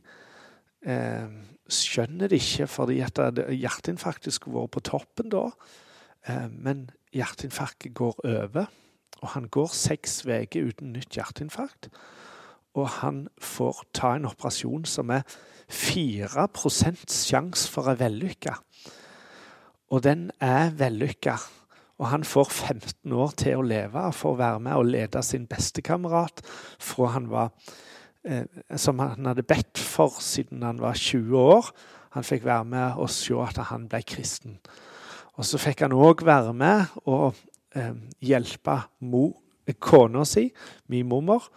skjønner 1.71 2.29
det 2.29 2.41
ikke 2.41 2.67
fordi 2.69 2.99
at 3.05 3.19
hjerteinfarkt 3.49 4.29
skulle 4.33 4.61
vært 4.61 4.75
på 4.75 4.83
toppen 4.91 5.31
da. 5.33 5.47
Men 6.51 6.89
hjerteinfarktet 7.15 7.93
går 7.97 8.19
over, 8.25 8.69
og 9.21 9.33
han 9.33 9.47
går 9.49 9.71
seks 9.73 10.23
uker 10.25 10.69
uten 10.69 10.93
nytt 10.93 11.17
hjerteinfarkt. 11.17 11.89
Og 12.75 12.89
han 12.99 13.25
får 13.39 13.85
ta 13.95 14.15
en 14.15 14.27
operasjon 14.27 14.85
som 14.89 15.13
er 15.15 15.23
4% 15.71 17.05
sjanse 17.09 17.69
for 17.71 17.89
å 17.89 17.97
vellykka. 17.99 18.57
Og 19.93 20.03
den 20.03 20.27
er 20.43 20.73
vellykka. 20.75 21.37
Og 21.95 22.09
han 22.11 22.25
får 22.27 22.49
15 22.51 23.13
år 23.15 23.35
til 23.39 23.61
å 23.61 23.65
leve 23.65 24.03
for 24.11 24.35
å 24.35 24.39
være 24.41 24.59
med 24.65 24.75
og 24.75 24.89
lede 24.89 25.21
sin 25.23 25.45
bestekamerat 25.47 26.43
fra 26.83 27.13
han 27.13 27.29
var 27.31 27.53
eh, 27.53 27.94
Som 28.75 28.99
han 29.03 29.27
hadde 29.29 29.43
bedt 29.45 29.77
for 29.77 30.15
siden 30.23 30.63
han 30.65 30.79
var 30.81 30.97
20 30.97 31.37
år. 31.37 31.69
Han 32.15 32.23
fikk 32.23 32.45
være 32.47 32.65
med 32.65 33.01
og 33.01 33.09
se 33.11 33.35
at 33.43 33.59
han 33.69 33.89
ble 33.91 34.01
kristen. 34.07 34.59
Og 35.35 35.45
så 35.45 35.59
fikk 35.59 35.83
han 35.83 35.95
òg 35.95 36.23
være 36.25 36.53
med 36.55 36.93
og 37.11 37.35
eh, 37.75 37.95
hjelpe 38.23 38.79
kona 39.83 40.23
si, 40.27 40.47
min 40.91 41.07
mormor, 41.09 41.49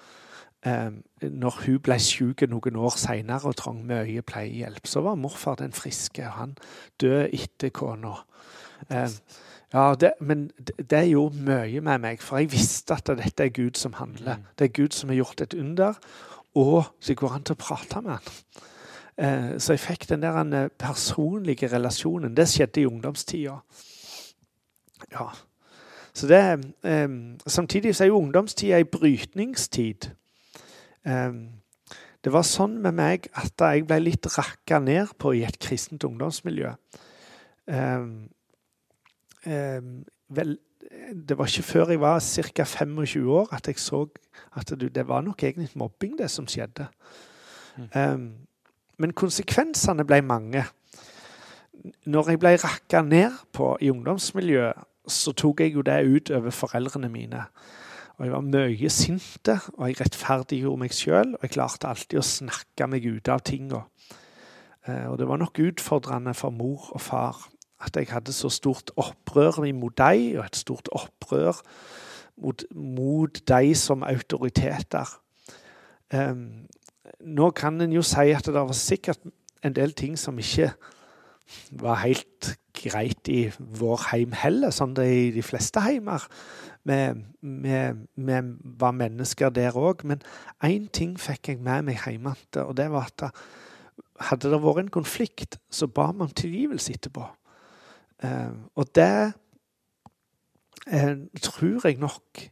eh, 0.66 0.90
når 1.22 1.60
hun 1.64 1.80
ble 1.84 1.98
syk 2.02 2.42
noen 2.50 2.78
år 2.78 2.96
seinere 2.98 3.50
og 3.50 3.58
trang 3.58 3.84
mye 3.86 4.24
pleiehjelp, 4.26 4.86
så 4.86 5.04
var 5.06 5.18
morfar 5.20 5.60
den 5.62 5.72
friske. 5.76 6.26
og 6.26 6.40
Han 6.40 6.56
døde 7.00 7.28
etter 7.34 7.70
kona. 7.70 8.16
Eh, 8.90 9.10
ja, 9.72 9.94
det, 10.00 10.14
men 10.20 10.48
det, 10.58 10.74
det 10.90 11.04
gjorde 11.10 11.44
mye 11.44 11.80
med 11.84 12.02
meg, 12.02 12.22
for 12.24 12.40
jeg 12.40 12.50
visste 12.50 12.96
at 12.96 13.10
dette 13.20 13.44
er 13.44 13.54
Gud 13.54 13.76
som 13.76 13.94
handler. 13.98 14.40
Mm. 14.40 14.50
Det 14.58 14.64
er 14.64 14.76
Gud 14.80 14.96
som 14.96 15.12
har 15.12 15.20
gjort 15.20 15.44
et 15.44 15.54
under, 15.54 16.00
og 16.58 16.90
så 17.00 17.14
går 17.14 17.36
an 17.36 17.46
til 17.46 17.54
å 17.56 17.62
prate 17.62 18.02
med 18.02 18.18
han. 18.18 18.66
Eh, 19.18 19.58
så 19.58 19.74
jeg 19.74 19.82
fikk 19.82 20.08
den 20.12 20.22
der 20.22 20.38
eh, 20.38 20.70
personlige 20.78 21.68
relasjonen. 21.72 22.36
Det 22.36 22.46
skjedde 22.48 22.80
i 22.80 22.86
ungdomstida. 22.86 23.56
Ja. 25.12 25.26
Så 26.14 26.26
det, 26.30 26.42
eh, 26.84 27.08
samtidig 27.46 27.96
så 27.96 28.04
er 28.04 28.12
jo 28.12 28.20
ungdomstida 28.22 28.78
ei 28.78 28.84
brytningstid. 28.84 30.10
Det 32.24 32.32
var 32.34 32.42
sånn 32.44 32.74
med 32.82 32.92
meg 32.98 33.28
at 33.38 33.62
jeg 33.62 33.86
ble 33.88 33.96
litt 34.02 34.26
rakka 34.34 34.80
ned 34.82 35.14
på 35.16 35.30
i 35.38 35.44
et 35.46 35.56
kristent 35.62 36.04
ungdomsmiljø. 36.04 36.74
Vel, 40.28 40.52
det 41.28 41.38
var 41.38 41.46
ikke 41.46 41.62
før 41.62 41.92
jeg 41.92 42.00
var 42.00 42.20
ca. 42.20 42.64
25 42.64 43.30
år 43.32 43.54
at 43.54 43.68
jeg 43.68 43.78
så 43.78 44.06
at 44.56 44.72
det, 44.80 45.08
var 45.08 45.20
nok 45.20 45.42
egentlig 45.42 45.70
mobbing, 45.74 46.18
det 46.18 46.30
som 46.30 46.46
skjedde. 46.46 46.86
Mm. 47.94 48.32
men 48.98 49.12
konsekvensene 49.12 50.04
ble 50.04 50.22
mange. 50.22 50.64
Når 52.06 52.30
jeg 52.30 52.38
ble 52.42 52.56
rakka 52.58 53.02
ned 53.02 53.36
på 53.52 53.76
i 53.80 53.90
ungdomsmiljøet, 53.90 54.74
så 55.08 55.32
tok 55.32 55.60
jeg 55.60 55.74
jo 55.74 55.82
det 55.82 56.00
ut 56.06 56.30
over 56.30 56.50
foreldrene 56.50 57.08
mine. 57.08 57.44
Og 58.18 58.26
jeg 58.26 58.32
var 58.32 58.40
mye 58.40 58.90
sinte, 58.90 59.60
og 59.76 59.86
jeg 59.88 60.00
rettferdiggjorde 60.00 60.82
meg 60.82 60.94
sjøl. 60.94 61.36
Og 61.36 61.44
jeg 61.46 61.54
klarte 61.54 61.88
alltid 61.88 62.18
å 62.18 62.26
snakke 62.26 62.88
meg 62.90 63.06
ut 63.06 63.30
av 63.30 63.44
tinga. 63.46 63.84
Eh, 64.88 65.06
og 65.06 65.20
det 65.20 65.28
var 65.30 65.38
nok 65.38 65.60
utfordrende 65.62 66.34
for 66.34 66.50
mor 66.50 66.90
og 66.96 67.00
far 67.00 67.46
at 67.80 67.96
jeg 67.96 68.10
hadde 68.10 68.34
så 68.34 68.50
stort 68.50 68.90
opprør 68.96 69.60
mot 69.74 69.94
dem, 69.98 70.38
og 70.38 70.44
et 70.44 70.56
stort 70.56 70.88
opprør 70.92 71.60
mot, 72.36 72.64
mot 72.74 73.40
dem 73.48 73.74
som 73.74 74.02
autoriteter. 74.02 75.06
Um, 76.14 76.68
nå 77.20 77.50
kan 77.50 77.80
en 77.80 77.92
jo 77.92 78.02
si 78.02 78.30
at 78.32 78.46
det 78.46 78.54
var 78.54 78.72
sikkert 78.76 79.20
en 79.64 79.74
del 79.74 79.92
ting 79.92 80.16
som 80.18 80.38
ikke 80.38 80.72
var 81.80 82.02
helt 82.04 82.54
greit 82.76 83.28
i 83.32 83.48
vår 83.58 84.10
heim 84.12 84.34
heller, 84.36 84.70
sånn 84.70 84.94
det 84.94 85.06
er 85.08 85.20
i 85.28 85.30
de 85.34 85.42
fleste 85.42 85.80
heimer 85.82 86.26
vi, 86.88 87.78
var 88.78 88.92
mennesker 88.96 89.50
der 89.52 89.76
òg. 89.76 90.04
Men 90.08 90.22
én 90.64 90.88
ting 90.92 91.16
fikk 91.20 91.52
jeg 91.52 91.60
med 91.60 91.88
meg 91.88 92.04
hjemmefra, 92.04 92.68
og 92.68 92.76
det 92.78 92.90
var 92.92 93.10
at 93.10 93.32
hadde 94.28 94.50
det 94.50 94.62
vært 94.62 94.82
en 94.82 94.94
konflikt, 94.98 95.58
så 95.70 95.86
ba 95.86 96.08
om 96.10 96.28
tilgivelse 96.28 96.96
etterpå. 96.96 97.26
Eh, 98.24 98.54
og 98.74 98.94
det 98.98 99.32
eh, 100.86 101.16
tror 101.42 101.86
jeg 101.86 101.98
nok 102.00 102.44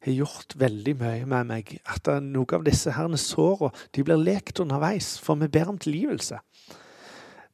har 0.00 0.16
gjort 0.16 0.56
veldig 0.56 0.94
mye 1.00 1.26
med 1.28 1.48
meg. 1.50 1.74
At 1.84 2.08
noen 2.24 2.56
av 2.56 2.64
disse 2.64 2.94
her 2.96 3.16
sårene 3.20 4.04
blir 4.04 4.20
lekt 4.20 4.62
underveis, 4.62 5.18
for 5.20 5.40
vi 5.40 5.50
ber 5.52 5.72
om 5.72 5.80
tilgivelse. 5.80 6.40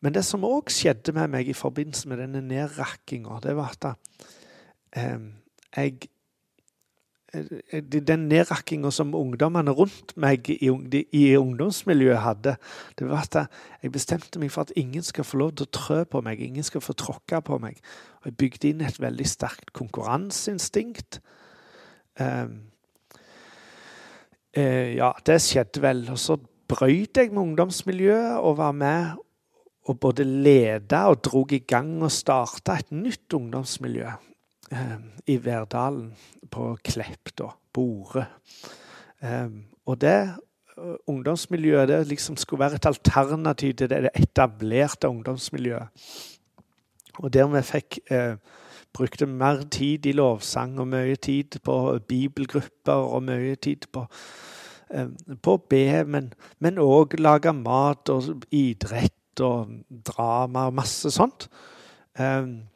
Men 0.00 0.14
det 0.14 0.24
som 0.28 0.44
òg 0.46 0.70
skjedde 0.70 1.14
med 1.16 1.32
meg 1.32 1.48
i 1.48 1.56
forbindelse 1.56 2.08
med 2.08 2.20
denne 2.22 2.42
nedrakkinga, 2.44 3.40
det 3.42 3.56
var 3.58 3.72
at 3.74 3.88
eh, 4.94 5.18
jeg 5.76 5.96
eh, 5.96 6.12
den 8.06 8.26
nedrakkinga 8.30 8.90
som 8.94 9.14
ungdommene 9.16 9.72
rundt 9.74 10.14
meg 10.20 10.48
i, 10.50 10.70
ungdomsmiljøet 11.36 12.22
hadde, 12.24 12.56
det 12.98 13.08
var 13.08 13.26
at 13.26 13.38
jeg 13.82 13.92
bestemte 13.94 14.40
meg 14.42 14.52
for 14.54 14.66
at 14.66 14.74
ingen 14.76 15.04
skal 15.06 15.26
få 15.26 15.40
lov 15.42 15.54
til 15.56 15.68
å 15.68 15.74
trø 15.78 15.98
på 16.10 16.22
meg, 16.24 16.42
ingen 16.42 16.66
skal 16.66 16.84
få 16.84 16.96
tråkke 16.98 17.42
på 17.46 17.58
meg. 17.62 17.80
Og 18.22 18.30
jeg 18.30 18.38
bygde 18.42 18.70
inn 18.70 18.86
et 18.86 19.00
veldig 19.02 19.28
sterkt 19.28 19.72
konkurranseinstinkt. 19.76 21.20
Um, 22.20 22.56
uh, 24.56 24.88
ja, 24.96 25.12
det 25.26 25.40
skjedde 25.44 25.84
vel. 25.84 26.06
Og 26.12 26.20
så 26.20 26.38
brøyt 26.68 27.20
jeg 27.20 27.32
med 27.32 27.44
ungdomsmiljøet 27.44 28.40
og 28.40 28.58
var 28.60 28.74
med 28.76 29.22
og 29.86 30.00
både 30.02 30.24
leda 30.26 31.06
og 31.12 31.20
drog 31.24 31.52
i 31.54 31.62
gang 31.68 31.92
og 32.02 32.10
starta 32.10 32.80
et 32.80 32.90
nytt 32.94 33.36
ungdomsmiljø 33.36 34.08
eh, 34.08 34.22
i 35.26 35.36
Verdalen, 35.44 36.10
på 36.50 36.76
Klepp, 36.84 37.30
da. 37.38 37.52
Bore. 37.72 38.24
Eh, 39.22 39.48
og 39.86 40.00
det 40.00 40.34
uh, 40.78 40.94
ungdomsmiljøet 41.06 41.88
det 41.88 42.06
liksom 42.08 42.36
skulle 42.36 42.64
være 42.64 42.80
et 42.80 42.86
alternativ 42.86 43.74
til 43.74 43.90
det 43.90 44.10
etablerte 44.14 45.08
ungdomsmiljøet. 45.08 45.88
Og 47.18 47.32
der 47.32 47.46
vi 47.48 47.62
fikk 47.64 47.98
eh, 48.12 48.36
brukte 48.92 49.26
mer 49.26 49.62
tid 49.72 50.06
i 50.06 50.12
lovsang 50.12 50.78
og 50.80 50.88
mye 50.88 51.16
tid 51.16 51.58
på 51.64 51.98
bibelgrupper 52.08 52.92
og 52.92 53.22
mye 53.28 53.54
tid 53.54 53.88
på 53.92 54.06
eh, 54.94 55.08
på 55.42 55.56
å 55.56 55.62
be, 55.70 56.04
men 56.04 56.82
òg 56.82 57.16
lage 57.20 57.52
mat 57.56 58.12
og 58.12 58.44
idrett 58.52 59.40
og 59.44 59.72
drama 60.06 60.68
og 60.68 60.76
masse 60.76 61.10
sånt. 61.12 61.48
Um, 62.18 62.68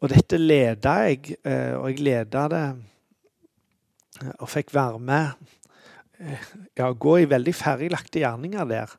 og 0.00 0.10
dette 0.12 0.38
leda 0.40 0.94
jeg, 1.06 1.36
uh, 1.44 1.80
og 1.80 1.90
jeg 1.90 2.04
leda 2.04 2.46
det 2.52 2.66
uh, 4.22 4.34
og 4.38 4.48
fikk 4.50 4.74
være 4.76 5.00
med 5.02 5.32
uh, 6.20 6.46
ja, 6.78 6.90
gå 6.92 7.16
i 7.20 7.30
veldig 7.30 7.54
ferdiglagte 7.56 8.22
gjerninger 8.22 8.68
der. 8.70 8.94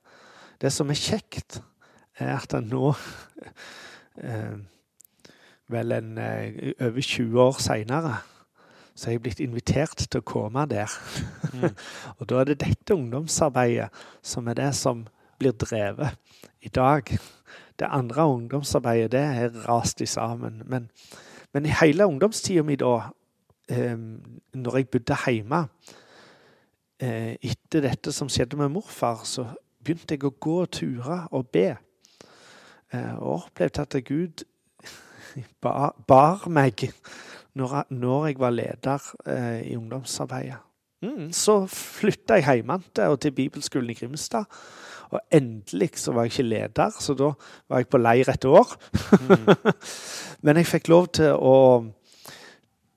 Det 0.61 0.71
som 0.73 0.89
er 0.93 1.00
kjekt, 1.00 1.61
er 2.19 2.35
at 2.38 2.53
nå 2.65 2.93
Vel 5.71 5.93
en 5.95 6.17
over 6.19 7.00
20 7.00 7.39
år 7.39 7.61
seinere 7.63 8.17
så 8.95 9.09
er 9.09 9.15
jeg 9.15 9.23
blitt 9.23 9.41
invitert 9.41 10.03
til 10.03 10.21
å 10.21 10.27
komme 10.27 10.65
der. 10.69 10.91
Mm. 11.55 11.69
og 12.19 12.27
da 12.29 12.41
er 12.41 12.51
det 12.51 12.59
dette 12.65 12.93
ungdomsarbeidet 12.93 13.88
som 14.21 14.50
er 14.51 14.59
det 14.59 14.71
som 14.77 15.05
blir 15.41 15.55
drevet 15.57 16.19
i 16.61 16.69
dag. 16.69 17.07
Det 17.81 17.89
andre 17.89 18.27
ungdomsarbeidet 18.29 19.11
det 19.11 19.19
er 19.19 19.55
rast 19.65 20.01
i 20.01 20.05
sammen. 20.05 20.61
Men, 20.69 20.89
men 21.53 21.65
i 21.65 21.73
hele 21.81 22.05
ungdomstida 22.05 22.61
mi 22.61 22.75
da, 22.77 23.07
eh, 23.69 23.97
når 24.53 24.77
jeg 24.77 24.89
bodde 24.93 25.17
hjemme 25.25 25.63
eh, 27.01 27.33
Etter 27.41 27.81
dette 27.88 28.13
som 28.13 28.29
skjedde 28.29 28.59
med 28.59 28.69
morfar, 28.69 29.23
så 29.25 29.47
begynte 29.81 30.13
jeg 30.13 30.29
å 30.29 30.35
gå 30.38 30.59
turer 30.69 31.25
og 31.33 31.50
be. 31.50 31.71
Eh, 32.93 33.15
og 33.17 33.47
opplevde 33.47 33.88
at 33.88 33.97
Gud 34.05 34.45
bar, 35.63 35.95
bar 36.07 36.45
meg 36.53 36.85
når, 37.57 37.88
når, 37.89 38.27
jeg 38.27 38.39
var 38.39 38.53
leder 38.53 39.09
eh, 39.25 39.71
i 39.71 39.75
ungdomsarbeidet. 39.79 40.61
Mm, 41.01 41.31
så 41.33 41.63
flytta 41.65 42.38
jeg 42.38 42.61
hjem 42.61 42.77
og 42.77 43.19
til 43.25 43.33
bibelskolen 43.33 43.89
i 43.89 43.97
Grimstad. 43.97 44.45
Og 45.12 45.20
endelig 45.34 45.91
så 46.00 46.13
var 46.15 46.27
jeg 46.27 46.34
ikke 46.34 46.50
leder, 46.50 47.00
så 47.00 47.15
da 47.20 47.32
var 47.70 47.82
jeg 47.82 47.89
på 47.91 48.00
leir 48.00 48.30
et 48.32 48.46
år. 48.46 48.75
Mm. 49.22 49.50
Men 50.48 50.62
jeg 50.62 50.70
fikk 50.72 50.91
lov 50.91 51.10
til 51.20 51.36
å, 51.36 51.58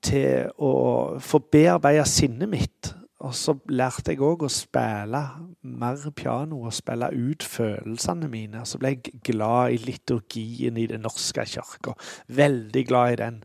til 0.05 0.53
å 0.57 0.75
få 1.19 1.43
bearbeide 1.51 2.05
sinnet 2.09 2.51
mitt. 2.51 2.93
Og 3.25 3.33
så 3.33 3.55
lærte 3.71 4.13
jeg 4.13 4.21
òg 4.21 4.43
å 4.45 4.51
spille 4.51 5.21
mer 5.65 6.01
piano 6.15 6.59
og 6.67 6.75
spille 6.75 7.07
ut 7.09 7.45
følelsene 7.47 8.27
mine. 8.29 8.65
Så 8.67 8.77
ble 8.79 8.93
jeg 8.93 9.21
glad 9.25 9.73
i 9.73 9.79
liturgien 9.81 10.77
i 10.77 10.85
Den 10.91 11.05
norske 11.07 11.45
kirka. 11.47 11.95
Veldig 12.27 12.85
glad 12.87 13.15
i 13.15 13.19
den. 13.23 13.41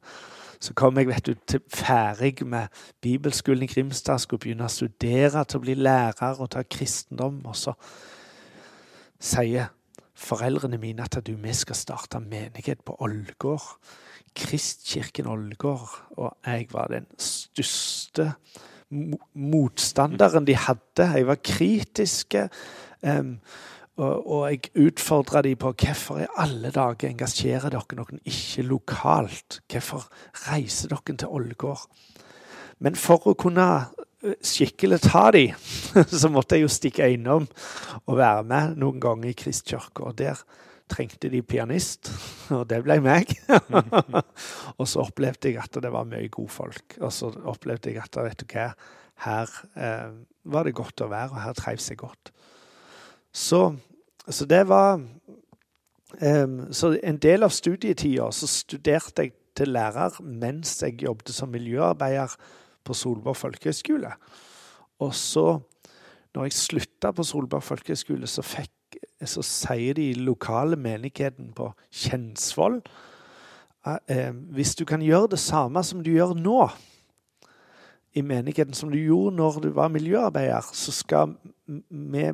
Så 0.61 0.75
kom 0.77 0.99
jeg 1.01 1.09
vet 1.09 1.25
du, 1.25 1.35
til 1.49 1.63
ferdig 1.73 2.45
med 2.45 2.69
bibelskolen 3.01 3.65
i 3.65 3.71
Grimstad. 3.71 4.21
Skulle 4.21 4.43
begynne 4.45 4.69
å 4.69 4.73
studere 4.73 5.47
til 5.49 5.61
å 5.61 5.65
bli 5.65 5.79
lærer 5.79 6.43
og 6.43 6.51
ta 6.53 6.67
kristendom. 6.69 7.41
Og 7.49 7.57
så 7.57 7.73
sier 9.21 9.71
foreldrene 10.21 10.79
mine 10.81 11.05
at 11.05 11.19
du, 11.27 11.35
vi 11.41 11.55
skal 11.57 11.79
starte 11.79 12.21
menighet 12.21 12.83
på 12.85 12.97
Ålgård. 13.01 13.67
Kristkirken 14.37 15.29
Ålgård. 15.31 15.89
Og 16.17 16.37
jeg 16.47 16.69
var 16.73 16.91
den 16.93 17.07
største 17.19 18.33
motstanderen 19.35 20.47
de 20.47 20.57
hadde. 20.57 21.11
Jeg 21.15 21.27
var 21.27 21.43
kritiske. 21.45 22.49
Um, 23.03 23.39
og, 24.01 24.31
og, 24.31 24.45
jeg 24.51 24.87
utfordra 24.87 25.43
dem 25.43 25.59
på 25.61 25.73
hvorfor 25.83 26.23
i 26.23 26.29
alle 26.41 26.71
dager 26.73 27.11
engasjerer 27.11 27.73
dere 27.73 27.99
noen 27.99 28.21
ikke 28.25 28.65
lokalt? 28.65 29.61
Hvorfor 29.71 30.07
reiser 30.49 30.93
dere 30.93 31.17
til 31.17 31.29
Ålgård? 31.41 31.85
Men 32.81 32.97
for 32.97 33.29
å 33.29 33.37
kunne 33.37 33.67
skikkelig 34.21 35.01
ta 35.05 35.29
de, 35.35 35.47
så 36.21 36.31
måtte 36.33 36.59
jeg 36.59 36.67
jo 36.67 36.73
stikke 36.73 37.09
innom 37.15 37.47
og 38.05 38.19
være 38.19 38.45
med 38.49 38.81
noen 38.81 39.01
ganger 39.03 39.31
i 39.31 39.37
Kristkirka. 39.37 40.11
Og 40.11 40.19
der 40.21 40.41
trengte 40.91 41.31
de 41.31 41.43
pianist, 41.47 42.11
og 42.57 42.67
det 42.71 42.83
ble 42.85 42.99
meg. 43.05 43.33
og 44.79 44.89
så 44.89 45.07
opplevde 45.07 45.53
jeg 45.53 45.63
at 45.63 45.81
det 45.83 45.93
var 45.93 46.09
mye 46.09 46.49
folk. 46.51 46.99
Og 47.01 47.13
så 47.15 47.31
opplevde 47.31 47.93
jeg 47.93 48.03
at 48.03 48.21
vet 48.21 48.43
du 48.43 48.49
hva, 48.53 48.71
her 49.25 49.55
eh, 49.77 50.13
var 50.49 50.65
det 50.65 50.77
godt 50.77 51.05
å 51.05 51.11
være, 51.11 51.35
og 51.35 51.43
her 51.45 51.57
trivs 51.57 51.91
jeg 51.91 52.01
godt. 52.01 52.33
Så, 53.33 53.77
så 54.27 54.47
det 54.49 54.65
var 54.67 54.97
um, 54.99 56.55
Så 56.75 56.97
en 56.99 57.21
del 57.23 57.47
av 57.47 57.53
studietida 57.55 58.27
så 58.35 58.49
studerte 58.51 59.29
jeg 59.29 59.37
til 59.55 59.71
lærer 59.77 60.17
mens 60.25 60.81
jeg 60.83 61.05
jobbet 61.05 61.31
som 61.35 61.53
miljøarbeider 61.53 62.35
på 62.85 62.97
Solborg 62.97 63.37
folkehøgskole. 63.37 64.13
Og 65.01 65.15
så, 65.17 65.59
når 66.35 66.49
jeg 66.49 66.59
slutta 66.59 67.13
på 67.17 67.25
Solborg 67.27 67.65
folkehøgskole, 67.65 68.29
så, 68.31 68.45
så 69.25 69.45
sier 69.47 69.97
de 69.99 70.13
lokale 70.19 70.79
menigheten 70.81 71.53
på 71.57 71.71
Kjensvoll 71.91 72.81
eh, 74.11 74.33
Hvis 74.55 74.75
du 74.79 74.85
kan 74.89 75.03
gjøre 75.05 75.35
det 75.37 75.43
samme 75.43 75.85
som 75.87 76.05
du 76.05 76.13
gjør 76.13 76.37
nå 76.39 76.63
i 78.13 78.23
menigheten 78.27 78.75
som 78.75 78.91
du 78.91 78.99
gjorde 78.99 79.37
når 79.39 79.61
du 79.63 79.69
var 79.75 79.91
miljøarbeider, 79.95 80.67
så 80.75 80.93
skal 80.93 81.37
vi 81.67 82.25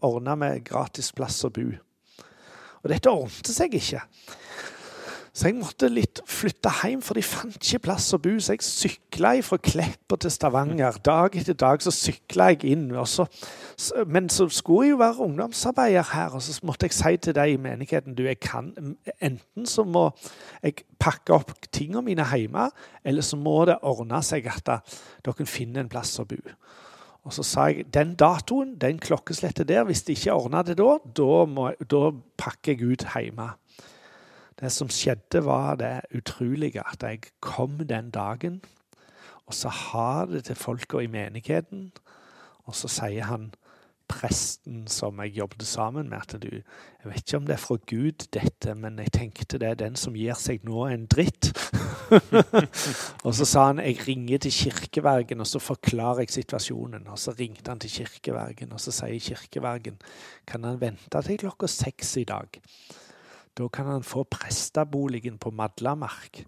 ordne 0.00 0.36
med 0.40 0.64
gratis 0.64 1.12
plass 1.12 1.42
å 1.44 1.52
bo. 1.52 1.66
Og 2.80 2.88
dette 2.88 3.12
ordnet 3.12 3.50
seg 3.52 3.76
ikke. 3.76 4.00
Så 5.40 5.48
jeg 5.48 5.56
måtte 5.56 5.88
litt 5.88 6.18
flytte 6.28 6.68
hjem, 6.82 7.00
for 7.00 7.16
de 7.16 7.22
fant 7.24 7.54
ikke 7.56 7.86
plass 7.86 8.10
å 8.12 8.18
bo. 8.20 8.34
Så 8.36 8.58
jeg 8.58 8.64
sykla 8.66 9.30
fra 9.40 9.56
Klepper 9.56 10.18
til 10.20 10.32
Stavanger. 10.34 10.98
Dag 11.00 11.38
etter 11.40 11.56
dag 11.56 11.80
så 11.80 11.92
sykla 11.96 12.50
jeg 12.50 12.74
inn. 12.74 12.90
Så, 13.08 13.24
men 14.04 14.28
så 14.28 14.50
skulle 14.52 14.90
jeg 14.90 14.92
jo 14.92 14.98
være 15.00 15.24
ungdomsarbeider 15.24 16.10
her, 16.10 16.36
og 16.36 16.44
så 16.44 16.58
måtte 16.68 16.90
jeg 16.90 16.96
si 16.98 17.14
til 17.24 17.36
de 17.38 17.46
i 17.54 17.56
menigheten 17.56 18.18
du, 18.18 18.26
jeg 18.28 18.36
kan, 18.44 18.68
Enten 19.16 19.64
så 19.64 19.86
må 19.88 20.10
jeg 20.60 20.84
pakke 21.00 21.32
opp 21.38 21.54
tingene 21.72 22.04
mine 22.10 22.28
hjemme, 22.34 22.68
eller 23.00 23.24
så 23.24 23.40
må 23.40 23.62
det 23.70 23.78
ordne 23.80 24.20
seg 24.26 24.50
at 24.52 24.68
dere 25.24 25.48
finner 25.48 25.86
en 25.86 25.88
plass 25.88 26.18
å 26.20 26.28
bo. 26.28 26.42
Og 27.24 27.32
så 27.38 27.46
sa 27.48 27.70
jeg 27.72 27.88
den 27.96 28.12
datoen, 28.20 28.76
den 28.80 29.00
klokkeslettet 29.00 29.72
der, 29.72 29.88
hvis 29.88 30.04
de 30.04 30.20
ikke 30.20 30.36
ordner 30.36 30.68
det 30.68 30.76
da, 30.84 30.98
da, 31.00 31.32
må, 31.48 31.70
da 31.80 32.10
pakker 32.36 32.76
jeg 32.76 32.92
ut 32.92 33.08
hjemme. 33.14 33.54
Det 34.60 34.72
som 34.72 34.90
skjedde, 34.92 35.44
var 35.44 35.78
det 35.80 36.00
utrolige 36.14 36.82
at 36.84 37.02
jeg 37.02 37.30
kom 37.40 37.78
den 37.88 38.10
dagen, 38.10 38.60
og 39.46 39.54
så 39.54 39.68
har 39.68 40.26
det 40.26 40.44
til 40.44 40.54
folka 40.54 41.00
i 41.00 41.06
menigheten, 41.06 41.92
og 42.68 42.74
så 42.76 42.88
sier 42.88 43.24
han 43.24 43.50
presten 44.10 44.84
som 44.90 45.20
jeg 45.22 45.38
jobbet 45.38 45.66
sammen 45.66 46.08
med, 46.10 46.18
at 46.18 46.42
du 46.42 46.50
Jeg 46.50 47.08
vet 47.08 47.22
ikke 47.22 47.36
om 47.36 47.46
det 47.46 47.54
er 47.54 47.62
fra 47.62 47.76
Gud, 47.86 48.26
dette, 48.34 48.74
men 48.74 48.98
jeg 48.98 49.12
tenkte 49.12 49.58
det 49.58 49.68
er 49.68 49.78
den 49.80 49.96
som 49.96 50.16
gir 50.18 50.36
seg 50.36 50.66
nå 50.68 50.84
en 50.90 51.06
dritt. 51.08 51.48
og 53.24 53.32
så 53.38 53.46
sa 53.48 53.66
han 53.70 53.80
jeg 53.80 54.02
ringer 54.04 54.42
til 54.44 54.52
kirkevergen, 54.52 55.40
og 55.40 55.48
så 55.48 55.62
forklarer 55.62 56.26
jeg 56.26 56.34
situasjonen. 56.34 57.08
Og 57.08 57.18
så 57.18 57.32
ringte 57.38 57.70
han 57.70 57.80
til 57.80 57.90
kirkevergen, 57.90 58.74
og 58.76 58.80
så 58.84 58.92
sier 58.92 59.16
kirkevergen 59.30 59.96
kan 60.46 60.64
han 60.68 60.80
vente 60.80 61.22
til 61.24 61.40
klokka 61.40 61.70
seks 61.70 62.16
i 62.20 62.26
dag. 62.28 62.60
Da 63.58 63.66
kan 63.68 63.86
han 63.86 64.04
få 64.06 64.22
prestaboligen 64.30 65.38
på 65.38 65.50
Madlamark, 65.50 66.44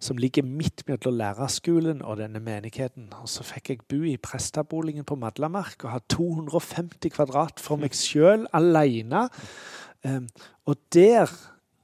som 0.00 0.16
ligger 0.16 0.42
midt 0.42 0.82
mellom 0.88 1.18
lærerskolen 1.18 2.02
og 2.02 2.16
denne 2.20 2.40
menigheten. 2.40 3.10
Og 3.20 3.28
så 3.28 3.44
fikk 3.44 3.70
jeg 3.70 3.84
bo 3.88 4.00
i 4.02 4.16
prestaboligen 4.16 5.04
på 5.04 5.18
Madlamark 5.20 5.84
og 5.84 5.92
ha 5.92 6.00
250 6.12 7.12
kvadrat 7.12 7.60
for 7.60 7.80
meg 7.80 7.94
sjøl 7.96 8.48
aleine. 8.56 9.28
Um, 10.06 10.28
og 10.66 10.80
der, 10.94 11.30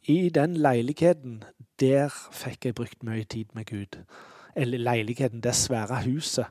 i 0.08 0.28
den 0.34 0.56
leiligheten, 0.56 1.42
der 1.80 2.10
fikk 2.32 2.70
jeg 2.70 2.78
brukt 2.78 3.04
mye 3.04 3.24
tid 3.24 3.52
med 3.54 3.66
Gud. 3.70 4.00
eller 4.56 4.78
leiligheten, 4.78 5.40
det 5.40 5.54
svære 5.56 6.02
huset. 6.04 6.46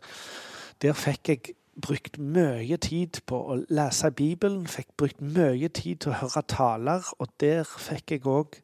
Der 0.82 0.94
fikk 0.94 1.30
jeg 1.30 1.56
brukt 1.82 2.18
mye 2.20 2.78
tid 2.82 3.22
på 3.26 3.40
å 3.54 3.58
lese 3.70 4.12
Bibelen, 4.16 4.68
fikk 4.68 4.94
brukt 4.98 5.22
mye 5.22 5.70
tid 5.70 6.04
til 6.04 6.14
å 6.14 6.20
høre 6.22 6.44
taler, 6.48 7.08
og 7.20 7.34
der 7.42 7.64
fikk 7.68 8.16
jeg 8.16 8.26
òg 8.30 8.60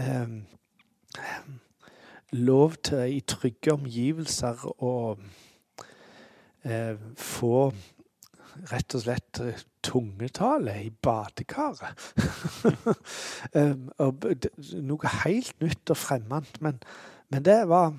eh, 0.00 0.26
lov 2.32 2.76
til 2.84 3.18
i 3.18 3.20
trygge 3.20 3.74
omgivelser 3.78 4.66
å 4.84 4.94
eh, 6.64 6.98
få 7.16 7.70
rett 8.72 8.94
og 8.96 9.04
slett 9.04 9.40
eh, 9.44 9.62
tungetale 9.82 10.74
i 10.82 10.90
badekaret. 10.90 12.02
um, 13.58 13.88
noe 14.90 15.14
helt 15.22 15.54
nytt 15.62 15.92
og 15.94 16.00
fremmed. 16.00 16.50
Men, 16.64 16.82
men 17.30 17.46
det 17.46 17.60
var 17.70 17.94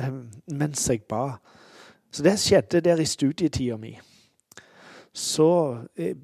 um, 0.00 0.22
mens 0.46 0.88
jeg 0.88 1.04
ba. 1.10 1.38
Så 2.10 2.22
det 2.22 2.40
skjedde 2.40 2.80
der 2.80 3.00
i 3.00 3.06
studietida 3.06 3.76
mi. 3.76 4.00
Så 5.12 5.78
i, 5.96 6.14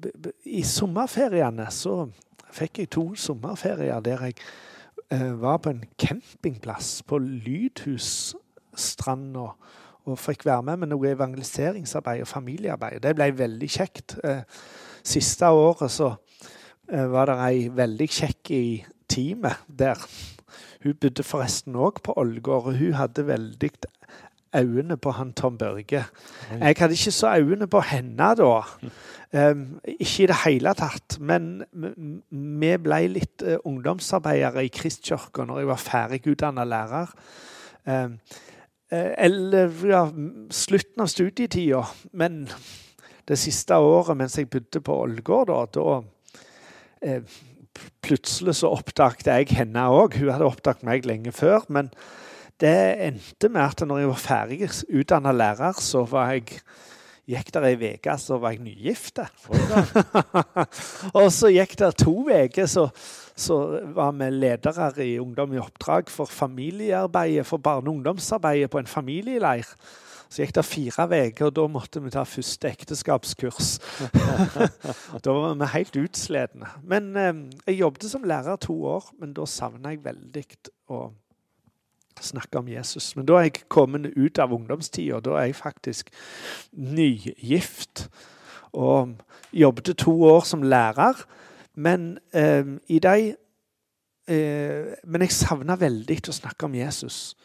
i 0.45 0.63
sommerferiene 0.63 1.71
så 1.73 2.09
fikk 2.55 2.79
jeg 2.79 2.89
to 2.95 3.15
sommerferier 3.19 3.99
der 4.03 4.21
jeg 4.29 4.35
eh, 5.11 5.41
var 5.41 5.57
på 5.63 5.69
en 5.73 5.83
campingplass 5.99 7.03
på 7.07 7.17
Lydhusstranda 7.19 9.45
og 10.05 10.19
fikk 10.21 10.45
være 10.45 10.63
med 10.63 10.77
med 10.83 10.89
noe 10.93 11.09
evangeliseringsarbeid 11.09 12.21
og 12.21 12.27
familiearbeid. 12.29 12.99
Det 13.01 13.15
ble 13.17 13.37
veldig 13.37 13.69
kjekt. 13.73 14.17
Eh, 14.23 14.41
siste 15.03 15.49
året 15.49 15.91
så 15.91 16.15
eh, 16.91 17.11
var 17.11 17.25
det 17.31 17.37
ei 17.47 17.69
veldig 17.73 18.09
kjekk 18.19 18.51
i 18.53 18.85
teamet 19.09 19.55
der. 19.67 19.97
Hun 20.85 20.95
bodde 21.01 21.23
forresten 21.25 21.75
òg 21.81 22.01
på 22.05 22.13
Ålgård, 22.21 22.65
og 22.69 22.77
hun 22.77 22.93
hadde 22.93 23.27
veldig 23.27 23.71
øynene 24.55 24.97
på 24.97 25.11
han 25.11 25.33
Tom 25.33 25.57
Børge. 25.57 26.05
Jeg 26.51 26.75
hadde 26.77 26.93
ikke 26.93 27.11
så 27.11 27.35
øynene 27.37 27.67
på 27.67 27.81
henne 27.81 28.31
da. 28.39 28.51
Um, 29.33 29.79
ikke 29.99 30.23
i 30.23 30.27
det 30.31 30.39
hele 30.45 30.73
tatt. 30.77 31.17
Men 31.19 31.63
vi 32.31 32.71
ble 32.81 33.01
litt 33.11 33.45
uh, 33.45 33.57
ungdomsarbeidere 33.65 34.65
i 34.65 34.73
Kristkirka 34.73 35.45
når 35.45 35.61
jeg 35.61 35.71
var 35.71 35.83
ferdig 35.83 36.21
utdanna 36.31 36.65
lærer. 36.67 37.13
Um, 37.85 38.19
eller 38.91 39.73
ja, 39.89 40.05
slutten 40.53 41.03
av 41.03 41.09
studietida. 41.11 41.81
Men 42.13 42.45
det 43.27 43.39
siste 43.41 43.75
året 43.81 44.17
mens 44.17 44.37
jeg 44.37 44.49
bodde 44.53 44.81
på 44.85 45.01
Ålgård, 45.07 45.51
da, 45.51 45.65
da 45.75 47.17
uh, 47.17 47.41
Plutselig 48.05 48.53
så 48.55 48.69
oppdaget 48.71 49.27
jeg 49.27 49.57
henne 49.57 49.81
òg. 49.91 50.13
Hun 50.15 50.29
hadde 50.31 50.47
oppdaget 50.47 50.85
meg 50.87 51.03
lenge 51.09 51.33
før. 51.35 51.65
men 51.67 51.89
det 52.61 52.75
endte 53.03 53.49
med 53.51 53.61
at 53.65 53.81
når 53.87 54.01
jeg 54.01 54.11
var 54.11 54.21
ferdig 54.21 54.69
utdanna 54.95 55.33
lærer, 55.35 55.79
så 55.81 56.05
var 56.07 56.31
jeg 56.35 56.59
gikk 57.25 57.51
der 57.55 57.65
ei 57.67 57.75
uke, 57.75 58.15
så 58.21 58.37
var 58.41 58.53
jeg 58.53 58.63
nygift. 58.65 59.19
og 61.19 61.27
så 61.33 61.51
gikk 61.53 61.75
det 61.81 61.91
to 62.03 62.15
uker, 62.29 62.69
så, 62.69 62.87
så, 63.35 63.59
var 63.95 64.13
vi 64.19 64.29
ledere 64.31 64.91
i 65.03 65.17
Ungdom 65.19 65.55
i 65.55 65.61
oppdrag 65.61 66.11
for 66.13 66.29
familiearbeidet, 66.29 67.45
for 67.45 67.57
barne- 67.57 67.89
og 67.89 67.97
ungdomsarbeidet 67.97 68.69
på 68.69 68.81
en 68.81 68.89
familieleir. 68.89 69.73
Så 70.29 70.41
gikk 70.41 70.55
det 70.57 70.65
fire 70.65 71.05
uker, 71.05 71.45
og 71.47 71.55
da 71.55 71.67
måtte 71.69 72.01
vi 72.01 72.13
ta 72.13 72.23
første 72.27 72.69
ekteskapskurs. 72.69 73.75
da 75.25 75.35
var 75.35 75.59
vi 75.59 75.73
helt 75.75 75.99
utsledende. 76.01 76.71
Men 76.83 77.11
eh, 77.17 77.43
jeg 77.67 77.79
jobbet 77.83 78.09
som 78.09 78.25
lærer 78.25 78.57
to 78.61 78.75
år, 78.97 79.13
men 79.19 79.35
da 79.37 79.45
savna 79.49 79.93
jeg 79.93 80.03
veldig 80.05 80.45
å 80.91 81.05
snakke 82.23 82.59
om 82.59 82.67
Jesus. 82.67 83.15
Men 83.15 83.25
da 83.25 83.39
er 83.39 83.47
jeg 83.49 83.65
kommet 83.69 84.13
ut 84.15 84.39
av 84.39 84.53
ungdomstida. 84.53 85.19
Da 85.19 85.39
er 85.39 85.49
jeg 85.49 85.55
faktisk 85.55 86.09
nygift. 86.71 88.09
Og 88.73 89.15
jobbet 89.53 89.97
to 89.97 90.23
år 90.23 90.43
som 90.47 90.63
lærer. 90.63 91.25
Men 91.75 92.17
eh, 92.33 92.65
i 92.87 92.99
de 92.99 93.35
eh, 94.27 94.93
Men 95.03 95.21
jeg 95.21 95.31
savna 95.31 95.75
veldig 95.75 96.19
å 96.29 96.35
snakke 96.35 96.65
om 96.65 96.75
Jesus. 96.75 97.35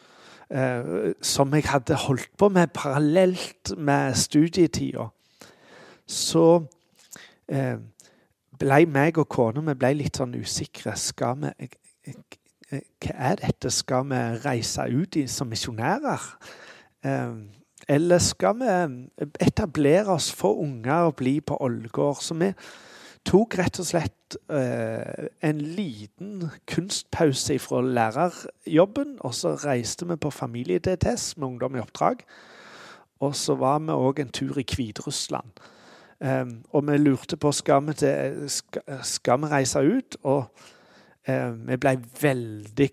Eh, 0.51 1.13
som 1.21 1.53
jeg 1.53 1.63
hadde 1.71 1.95
holdt 1.95 2.31
på 2.37 2.49
med 2.49 2.73
parallelt 2.73 3.77
med 3.77 4.15
studietida. 4.15 5.07
Så 6.07 6.65
eh, 7.47 7.77
ble 8.59 8.85
meg 8.85 9.17
og 9.17 9.29
kona 9.31 9.75
ble 9.75 9.93
litt 10.01 10.19
sånn 10.19 10.35
usikre. 10.35 10.95
Skal 10.99 11.39
vi 11.39 11.69
hva 12.71 13.15
er 13.15 13.39
dette? 13.41 13.71
Skal 13.73 14.07
vi 14.09 14.19
reise 14.45 14.85
ut 14.87 15.17
i, 15.19 15.25
som 15.27 15.49
misjonærer? 15.51 16.23
Eh, 17.03 17.33
eller 17.91 18.23
skal 18.23 18.55
vi 18.61 18.69
eh, 18.71 19.27
etablere 19.43 20.15
oss 20.15 20.31
for 20.31 20.61
unger 20.63 21.09
og 21.09 21.17
bli 21.19 21.39
på 21.41 21.57
Ålgård? 21.59 22.23
Så 22.23 22.37
vi 22.39 22.53
tok 23.27 23.59
rett 23.59 23.79
og 23.79 23.85
slett 23.85 24.17
en 24.47 25.57
liten 25.59 26.45
kunstpause 26.71 27.57
fra 27.59 27.81
lærerjobben. 27.83 29.17
Og 29.19 29.35
så 29.35 29.57
reiste 29.59 30.07
vi 30.07 30.15
på 30.15 30.31
familie-DTS 30.31 31.35
med 31.37 31.47
Ungdom 31.47 31.75
i 31.75 31.81
oppdrag. 31.83 32.23
Og 33.19 33.35
så 33.35 33.57
var 33.59 33.83
vi 33.83 33.91
òg 33.91 34.21
en 34.23 34.31
tur 34.31 34.57
i 34.57 34.63
Hviterussland. 34.63 35.51
og 36.71 36.87
vi 36.87 36.97
lurte 36.97 37.37
på 37.37 37.51
skal 37.51 37.87
vi, 37.87 37.93
til, 37.93 38.49
skal, 39.03 39.41
vi 39.41 39.51
reise 39.51 39.79
ut. 39.79 40.17
og 40.23 40.45
Eh, 40.45 40.77
vi 41.27 41.77
ble 41.77 41.95
veldig 42.21 42.89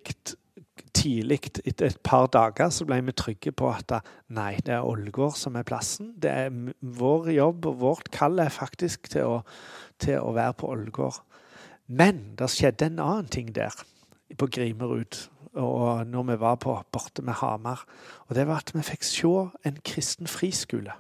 tidlig, 0.98 1.40
etter 1.64 1.88
et 1.88 2.00
par 2.04 2.28
dager, 2.32 2.70
så 2.74 2.86
ble 2.88 3.00
vi 3.06 3.14
trygge 3.16 3.52
på 3.56 3.70
at 3.70 3.98
nei, 4.34 4.56
det 4.64 4.74
er 4.76 4.86
Ålgård 4.86 5.36
som 5.38 5.56
er 5.58 5.66
plassen. 5.68 6.12
Det 6.20 6.32
er 6.32 6.52
Vår 6.80 7.30
jobb 7.34 7.70
og 7.70 7.80
vårt 7.82 8.12
kall 8.14 8.40
er 8.42 8.52
faktisk 8.52 9.10
til 9.14 9.38
å, 9.38 9.40
til 10.02 10.20
å 10.20 10.34
være 10.36 10.58
på 10.60 10.70
Ålgård. 10.74 11.22
Men 11.88 12.34
det 12.38 12.50
skjedde 12.52 12.90
en 12.90 13.02
annen 13.04 13.32
ting 13.32 13.52
der, 13.56 13.74
på 14.36 14.48
Grimerud, 14.52 15.22
og 15.58 16.06
når 16.06 16.26
vi 16.28 16.40
var 16.42 16.58
på, 16.60 16.74
borte 16.92 17.24
med 17.24 17.38
Hamar. 17.40 17.86
Og 18.28 18.36
det 18.36 18.44
var 18.48 18.60
at 18.60 18.74
vi 18.74 18.84
fikk 18.84 19.06
se 19.06 19.30
en 19.64 19.78
kristen 19.86 20.28
friskole 20.28 20.92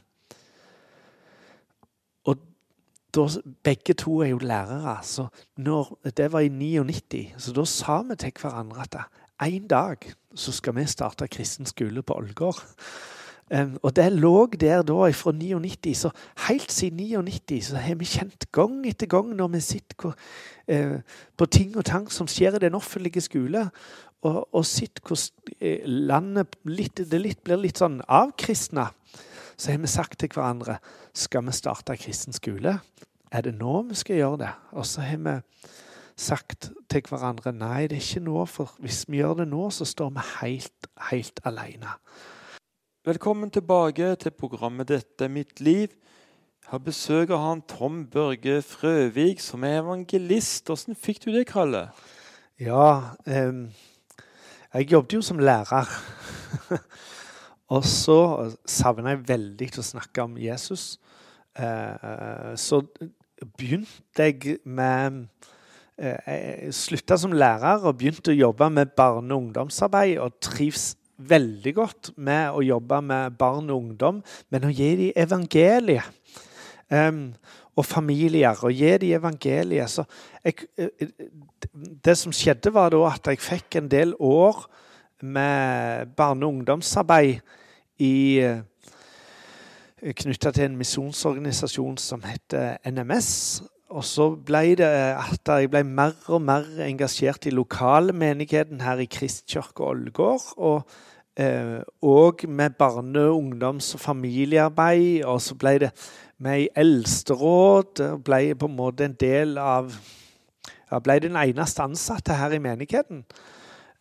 da, 3.18 3.26
begge 3.66 3.96
to 3.98 4.20
er 4.22 4.32
jo 4.32 4.38
lærere. 4.38 4.98
så 5.02 5.26
når, 5.56 5.98
Det 6.16 6.32
var 6.32 6.40
i 6.40 6.48
99, 6.48 7.34
så 7.38 7.52
da 7.52 7.64
sa 7.64 8.02
vi 8.02 8.16
til 8.16 8.32
hverandre 8.40 8.86
at 8.86 8.96
en 9.42 9.66
dag 9.66 9.96
så 10.34 10.52
skal 10.52 10.74
vi 10.76 10.86
starte 10.86 11.28
kristen 11.28 11.66
skole 11.66 12.02
på 12.02 12.14
Ålgård. 12.14 12.62
Um, 13.48 13.78
og 13.82 13.94
det 13.96 14.10
lå 14.12 14.46
der 14.60 14.82
da 14.82 15.10
fra 15.16 15.32
99. 15.32 15.96
Så 15.96 16.10
helt 16.48 16.72
siden 16.72 16.96
99 16.96 17.64
så 17.64 17.76
har 17.76 17.94
vi 17.94 18.04
kjent 18.04 18.50
gang 18.52 18.82
etter 18.86 19.08
gang 19.08 19.30
når 19.36 19.48
vi 19.54 19.60
sitter 19.60 19.96
på, 19.96 20.12
uh, 20.72 20.98
på 21.36 21.46
ting 21.46 21.76
og 21.76 21.84
tang 21.84 22.10
som 22.12 22.28
skjer 22.28 22.58
i 22.58 22.58
den 22.66 22.74
offentlige 22.74 23.20
skole, 23.24 23.70
og, 24.22 24.48
og 24.52 24.66
sitter 24.66 25.02
hvordan 25.02 25.56
uh, 25.62 25.86
landet 25.86 26.58
litt, 26.64 27.00
det 27.10 27.22
litt, 27.22 27.40
blir 27.44 27.62
litt 27.62 27.80
sånn 27.80 28.02
avkristna 28.04 28.90
så 29.58 29.72
har 29.72 29.78
vi 29.82 29.90
sagt 29.90 30.20
til 30.22 30.30
hverandre 30.30 30.78
skal 31.14 31.46
vi 31.46 31.52
starte 31.52 31.96
kristen 31.98 32.32
skole. 32.32 32.78
Er 33.32 33.42
det 33.42 33.56
nå 33.58 33.82
vi 33.88 33.96
skal 33.98 34.20
gjøre 34.20 34.38
det? 34.44 34.52
Og 34.78 34.86
så 34.86 35.02
har 35.02 35.18
vi 35.24 35.34
sagt 36.18 36.70
til 36.90 37.02
hverandre 37.10 37.52
nei, 37.52 37.88
det 37.90 37.98
er 37.98 38.04
ikke 38.04 38.26
nå, 38.26 38.44
for 38.46 38.76
hvis 38.78 39.04
vi 39.08 39.18
gjør 39.18 39.40
det 39.42 39.48
nå, 39.50 39.68
så 39.74 39.84
står 39.84 40.14
vi 40.14 40.26
helt, 40.40 40.90
helt 41.10 41.42
alene. 41.44 41.98
Velkommen 43.06 43.50
tilbake 43.50 44.14
til 44.14 44.30
programmet 44.30 44.88
'Dette 44.88 45.24
er 45.24 45.28
mitt 45.28 45.60
liv'. 45.60 45.94
Jeg 46.62 46.70
har 46.70 46.78
besøk 46.78 47.30
av 47.30 47.38
han 47.38 47.62
Tom 47.62 48.06
Børge 48.06 48.62
Frøvik, 48.62 49.40
som 49.40 49.64
er 49.64 49.78
evangelist. 49.80 50.66
Hvordan 50.66 50.96
fikk 50.96 51.24
du 51.24 51.32
det, 51.32 51.46
Kalle? 51.46 51.88
Ja, 52.60 53.00
eh, 53.26 53.72
jeg 54.74 54.92
jobbet 54.92 55.12
jo 55.12 55.22
som 55.22 55.38
lærer. 55.38 55.88
Og 57.68 57.84
så 57.84 58.18
savna 58.68 59.12
jeg 59.12 59.26
veldig 59.28 59.70
å 59.78 59.84
snakke 59.84 60.24
om 60.24 60.38
Jesus. 60.40 60.96
Eh, 61.58 62.54
så 62.56 62.80
begynte 63.58 64.24
jeg 64.24 64.58
med 64.64 65.26
eh, 65.98 66.16
Jeg 66.26 66.72
slutta 66.76 67.18
som 67.20 67.34
lærer 67.34 67.84
og 67.84 67.98
begynte 68.00 68.32
å 68.32 68.38
jobbe 68.38 68.70
med 68.72 68.94
barne- 68.96 69.34
og 69.34 69.48
ungdomsarbeid. 69.48 70.16
Og 70.24 70.40
trives 70.40 70.94
veldig 71.18 71.74
godt 71.74 72.12
med 72.16 72.54
å 72.54 72.62
jobbe 72.62 73.00
med 73.02 73.36
barn 73.38 73.70
og 73.70 73.82
ungdom, 73.82 74.22
men 74.50 74.66
å 74.68 74.72
gi 74.72 74.90
dem 75.00 75.16
evangeliet. 75.18 76.14
Um, 76.88 77.34
og 77.78 77.84
familier, 77.84 78.58
og 78.64 78.72
gi 78.72 78.94
dem 79.02 79.18
evangeliet. 79.18 79.98
Jeg, 80.44 80.68
eh, 80.78 81.10
det 82.04 82.16
som 82.18 82.32
skjedde, 82.32 82.72
var 82.72 82.94
at 83.10 83.26
jeg 83.26 83.42
fikk 83.42 83.76
en 83.76 83.90
del 83.90 84.14
år 84.18 84.64
med 85.22 86.06
barne- 86.16 86.46
og 86.46 86.52
ungdomsarbeid 86.52 87.40
i 87.98 88.38
eh, 88.38 88.60
Knytta 89.98 90.52
til 90.54 90.68
en 90.68 90.76
misjonsorganisasjon 90.78 91.96
som 91.98 92.22
heter 92.22 92.76
NMS. 92.86 93.62
Og 93.90 94.04
så 94.04 94.28
ble 94.46 94.76
det 94.78 94.86
at 94.86 95.48
jeg 95.48 95.70
ble 95.72 95.82
mer 95.82 96.12
og 96.28 96.42
mer 96.44 96.66
engasjert 96.84 97.48
i 97.48 97.54
lokalmenigheten 97.56 98.84
her 98.84 99.02
i 99.02 99.08
Kristkirke 99.10 99.82
Ålgård. 99.82 100.52
Og 100.56 100.86
eh, 101.40 101.80
og 102.02 102.44
med 102.48 102.70
barne-, 102.78 103.30
ungdoms- 103.30 103.94
og 103.94 104.00
familiearbeid. 104.00 105.24
Og 105.24 105.40
så 105.42 105.54
ble 105.54 105.78
det 105.78 105.90
med 106.38 106.60
i 106.60 106.68
eldsteråd. 106.76 108.22
Ble 108.24 108.54
på 108.54 108.66
en 108.66 108.76
måte 108.76 109.04
en 109.04 109.18
del 109.18 109.58
av 109.58 109.92
Jeg 110.90 111.02
ble 111.02 111.18
den 111.20 111.36
eneste 111.36 111.82
ansatte 111.82 112.32
her 112.32 112.54
i 112.56 112.58
menigheten. 112.58 113.24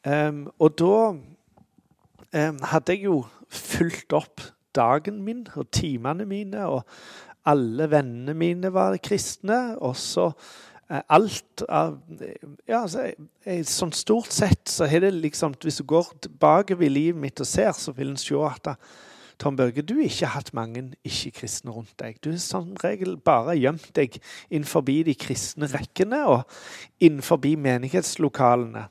Um, 0.07 0.45
og 0.63 0.77
da 0.79 0.93
um, 1.11 2.59
hadde 2.71 2.93
jeg 2.93 3.07
jo 3.09 3.25
fulgt 3.49 4.13
opp 4.15 4.43
dagen 4.77 5.19
min 5.25 5.47
og 5.57 5.67
timene 5.73 6.27
mine, 6.29 6.63
og 6.67 6.85
alle 7.47 7.89
vennene 7.91 8.35
mine 8.37 8.71
var 8.73 8.95
kristne. 9.03 9.75
Og 9.83 9.97
så 9.99 10.29
uh, 10.31 11.01
alt 11.09 11.65
av 11.67 11.97
Ja, 12.69 12.85
så, 12.87 13.09
sånn 13.67 13.91
stort 13.95 14.31
sett 14.35 14.71
så 14.71 14.87
har 14.87 15.03
det 15.03 15.13
liksom 15.17 15.57
Hvis 15.63 15.81
du 15.81 15.87
går 15.89 16.13
bakover 16.39 16.87
i 16.87 16.93
livet 16.93 17.21
mitt 17.21 17.43
og 17.43 17.49
ser, 17.49 17.73
så 17.75 17.91
vil 17.97 18.13
en 18.13 18.21
se 18.21 18.37
at 18.47 18.63
da, 18.63 18.77
Tom 19.37 19.57
Børge, 19.57 19.83
du 19.85 19.99
har 19.99 20.07
ikke 20.07 20.33
hatt 20.33 20.53
mange 20.57 20.81
ikke-kristne 21.05 21.69
rundt 21.69 21.93
deg. 22.01 22.15
Du 22.23 22.31
har 22.31 22.39
som 22.41 22.71
regel 22.81 23.19
bare 23.21 23.53
gjemt 23.59 23.91
deg 23.93 24.15
innenfor 24.49 24.81
de 24.81 25.13
kristne 25.13 25.69
rekkene 25.69 26.23
og 26.25 26.47
innenfor 26.97 27.43
menighetslokalene. 27.45 28.87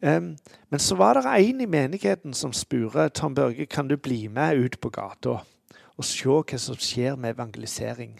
Men 0.00 0.80
så 0.80 0.96
var 0.96 1.18
det 1.18 1.28
en 1.28 1.60
i 1.60 1.66
menigheten 1.68 2.32
som 2.34 2.54
spurte 2.56 3.08
Tom 3.12 3.34
Børge 3.34 3.66
kan 3.66 3.88
du 3.88 3.96
bli 4.00 4.28
med 4.28 4.56
ut 4.56 4.78
på 4.80 4.88
gata 4.88 5.42
og 6.00 6.06
se 6.08 6.28
hva 6.28 6.58
som 6.58 6.78
skjer 6.80 7.18
med 7.20 7.34
evangelisering. 7.34 8.14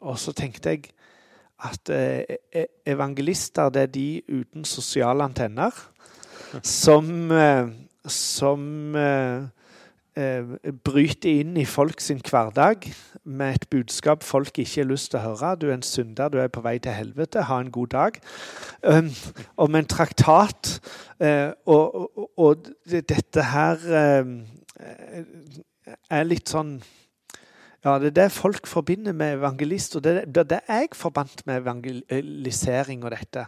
Og 0.00 0.18
så 0.18 0.32
tenkte 0.34 0.72
jeg 0.74 0.90
at 1.60 1.92
uh, 1.92 2.64
evangelister 2.86 3.68
det 3.68 3.82
er 3.82 3.92
de 3.92 4.22
uten 4.28 4.64
sosiale 4.64 5.24
antenner 5.24 5.74
som, 6.62 7.30
uh, 7.30 7.68
som 8.08 8.94
uh, 8.96 9.44
eh, 10.16 10.72
bryter 10.84 11.40
inn 11.40 11.56
i 11.60 11.64
folk 11.68 12.00
sin 12.00 12.20
hverdag 12.24 12.86
med 13.24 13.54
et 13.54 13.66
budskap 13.70 14.24
folk 14.24 14.58
ikke 14.58 14.82
har 14.82 14.88
lyst 14.90 15.10
til 15.12 15.20
å 15.20 15.24
høre. 15.28 15.54
Du 15.60 15.68
er 15.68 15.76
en 15.76 15.86
synder, 15.86 16.30
du 16.32 16.38
er 16.40 16.50
på 16.52 16.62
vei 16.64 16.78
til 16.82 16.96
helvete. 16.96 17.44
Ha 17.48 17.60
en 17.60 17.72
god 17.72 17.92
dag. 17.94 18.20
Um, 18.82 19.10
om 19.56 19.74
en 19.74 19.90
traktat. 19.90 20.78
Uh, 21.20 21.52
og, 21.66 22.00
og, 22.18 22.30
og, 22.36 22.70
dette 22.90 23.44
her 23.52 23.84
uh, 23.90 24.24
er 26.10 26.24
litt 26.24 26.48
sånn 26.48 26.78
ja, 27.84 27.94
Det 27.98 28.10
er 28.10 28.16
det 28.16 28.32
folk 28.32 28.66
forbinder 28.68 29.14
med 29.16 29.38
evangelist, 29.38 29.96
og 29.96 30.04
det 30.04 30.26
er 30.36 30.44
det 30.44 30.60
jeg 30.68 30.90
forbandt 30.92 31.46
med 31.48 31.62
evangelisering 31.62 33.04
og 33.04 33.14
dette 33.14 33.46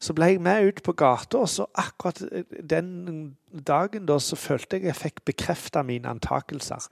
så 0.00 0.14
ble 0.16 0.30
jeg 0.32 0.40
med 0.40 0.70
ut 0.70 0.82
på 0.84 0.94
gata, 0.96 1.42
og 1.44 1.48
så 1.52 1.66
akkurat 1.78 2.22
den 2.70 3.36
dagen 3.52 4.06
da 4.08 4.16
så 4.22 4.38
følte 4.40 4.78
jeg 4.78 4.88
jeg 4.88 4.96
fikk 4.96 5.24
bekrefta 5.28 5.82
mine 5.84 6.08
antakelser. 6.08 6.88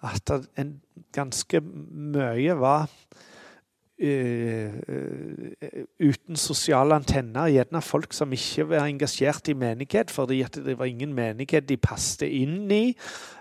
At 0.00 0.32
en 0.56 0.78
ganske 1.12 1.60
mye 1.60 2.56
var 2.58 2.88
Uh, 3.98 4.70
uh, 4.88 5.82
uten 5.98 6.36
sosiale 6.38 6.94
antenner. 6.94 7.48
Gjerne 7.50 7.80
folk 7.82 8.12
som 8.14 8.30
ikke 8.30 8.68
var 8.70 8.84
engasjert 8.86 9.48
i 9.50 9.56
menighet, 9.58 10.12
fordi 10.14 10.38
det 10.54 10.76
var 10.78 10.86
ingen 10.86 11.10
menighet 11.16 11.66
de 11.66 11.74
passet 11.82 12.28
inn 12.30 12.70
i. 12.70 12.94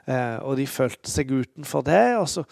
Uh, 0.08 0.41
og 0.41 0.58
de 0.58 0.65
følte 0.65 1.13
seg 1.13 1.30
utenfor 1.30 1.86
det. 1.86 2.02
Og 2.17 2.26
så, 2.32 2.43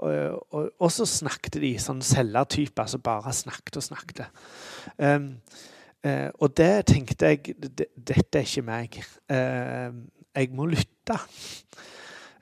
og, 0.00 0.70
og 0.72 0.88
så 0.94 1.04
snakket 1.04 1.60
de 1.60 1.74
sånn 1.76 2.00
selgertyper 2.00 2.88
som 2.88 3.02
altså 3.02 3.02
bare 3.10 3.36
snakket 3.42 3.76
og 3.76 3.86
snakket. 3.90 4.24
Um, 4.96 5.34
Eh, 6.04 6.28
og 6.40 6.56
det 6.56 6.86
tenkte 6.88 7.28
jeg 7.28 7.54
Dette 7.60 8.38
er 8.40 8.46
ikke 8.46 8.64
meg. 8.64 9.00
Eh, 9.28 9.90
jeg 10.36 10.52
må 10.56 10.66
lytte. 10.70 11.18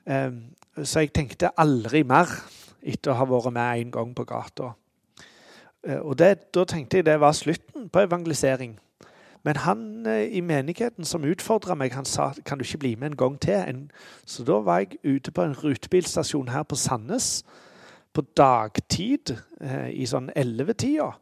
Eh, 0.07 0.31
så 0.83 1.03
jeg 1.03 1.13
tenkte 1.13 1.51
aldri 1.57 2.03
mer 2.07 2.29
etter 2.79 3.11
å 3.11 3.19
ha 3.19 3.27
vært 3.27 3.53
med 3.53 3.81
en 3.81 3.91
gang 3.91 4.13
på 4.15 4.25
gata. 4.27 4.73
Eh, 5.83 5.99
og 5.99 6.17
det, 6.19 6.53
da 6.55 6.63
tenkte 6.63 6.99
jeg 6.99 7.09
det 7.09 7.19
var 7.19 7.35
slutten 7.35 7.89
på 7.89 8.05
evangelisering. 8.07 8.77
Men 9.43 9.55
han 9.55 10.05
eh, 10.05 10.27
i 10.35 10.41
menigheten 10.41 11.05
som 11.05 11.27
utfordra 11.27 11.75
meg, 11.75 11.93
han 11.95 12.05
sa 12.05 12.31
kan 12.45 12.59
du 12.59 12.63
ikke 12.63 12.83
bli 12.83 12.95
med 12.95 13.11
en 13.11 13.17
gang 13.17 13.39
til. 13.39 13.59
En, 13.67 13.91
så 14.25 14.43
da 14.43 14.59
var 14.63 14.83
jeg 14.83 14.99
ute 15.03 15.31
på 15.31 15.43
en 15.43 15.55
rutebilstasjon 15.55 16.49
her 16.49 16.63
på 16.63 16.75
Sandnes 16.75 17.43
på 18.13 18.23
dagtid 18.37 19.35
eh, 19.61 19.91
i 19.93 20.07
sånn 20.09 20.31
ellevetida. 20.35 21.13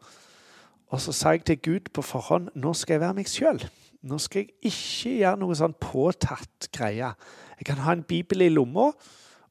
Og 0.93 1.01
så 1.03 1.11
sa 1.11 1.33
jeg 1.35 1.43
til 1.47 1.59
Gud 1.63 1.91
på 1.93 2.03
forhånd 2.05 2.51
nå 2.55 2.71
skal 2.77 2.97
jeg 2.97 3.03
være 3.03 3.17
meg 3.17 3.29
sjøl. 3.31 3.59
Nå 4.07 4.19
skal 4.23 4.45
jeg 4.45 4.71
ikke 4.71 5.13
gjøre 5.19 5.41
noe 5.41 5.57
sånn 5.57 5.75
påtatt 5.81 6.69
greie. 6.75 7.11
Jeg 7.57 7.67
kan 7.67 7.81
ha 7.83 7.95
en 7.95 8.05
bibel 8.07 8.45
i 8.45 8.51
lomma, 8.53 8.91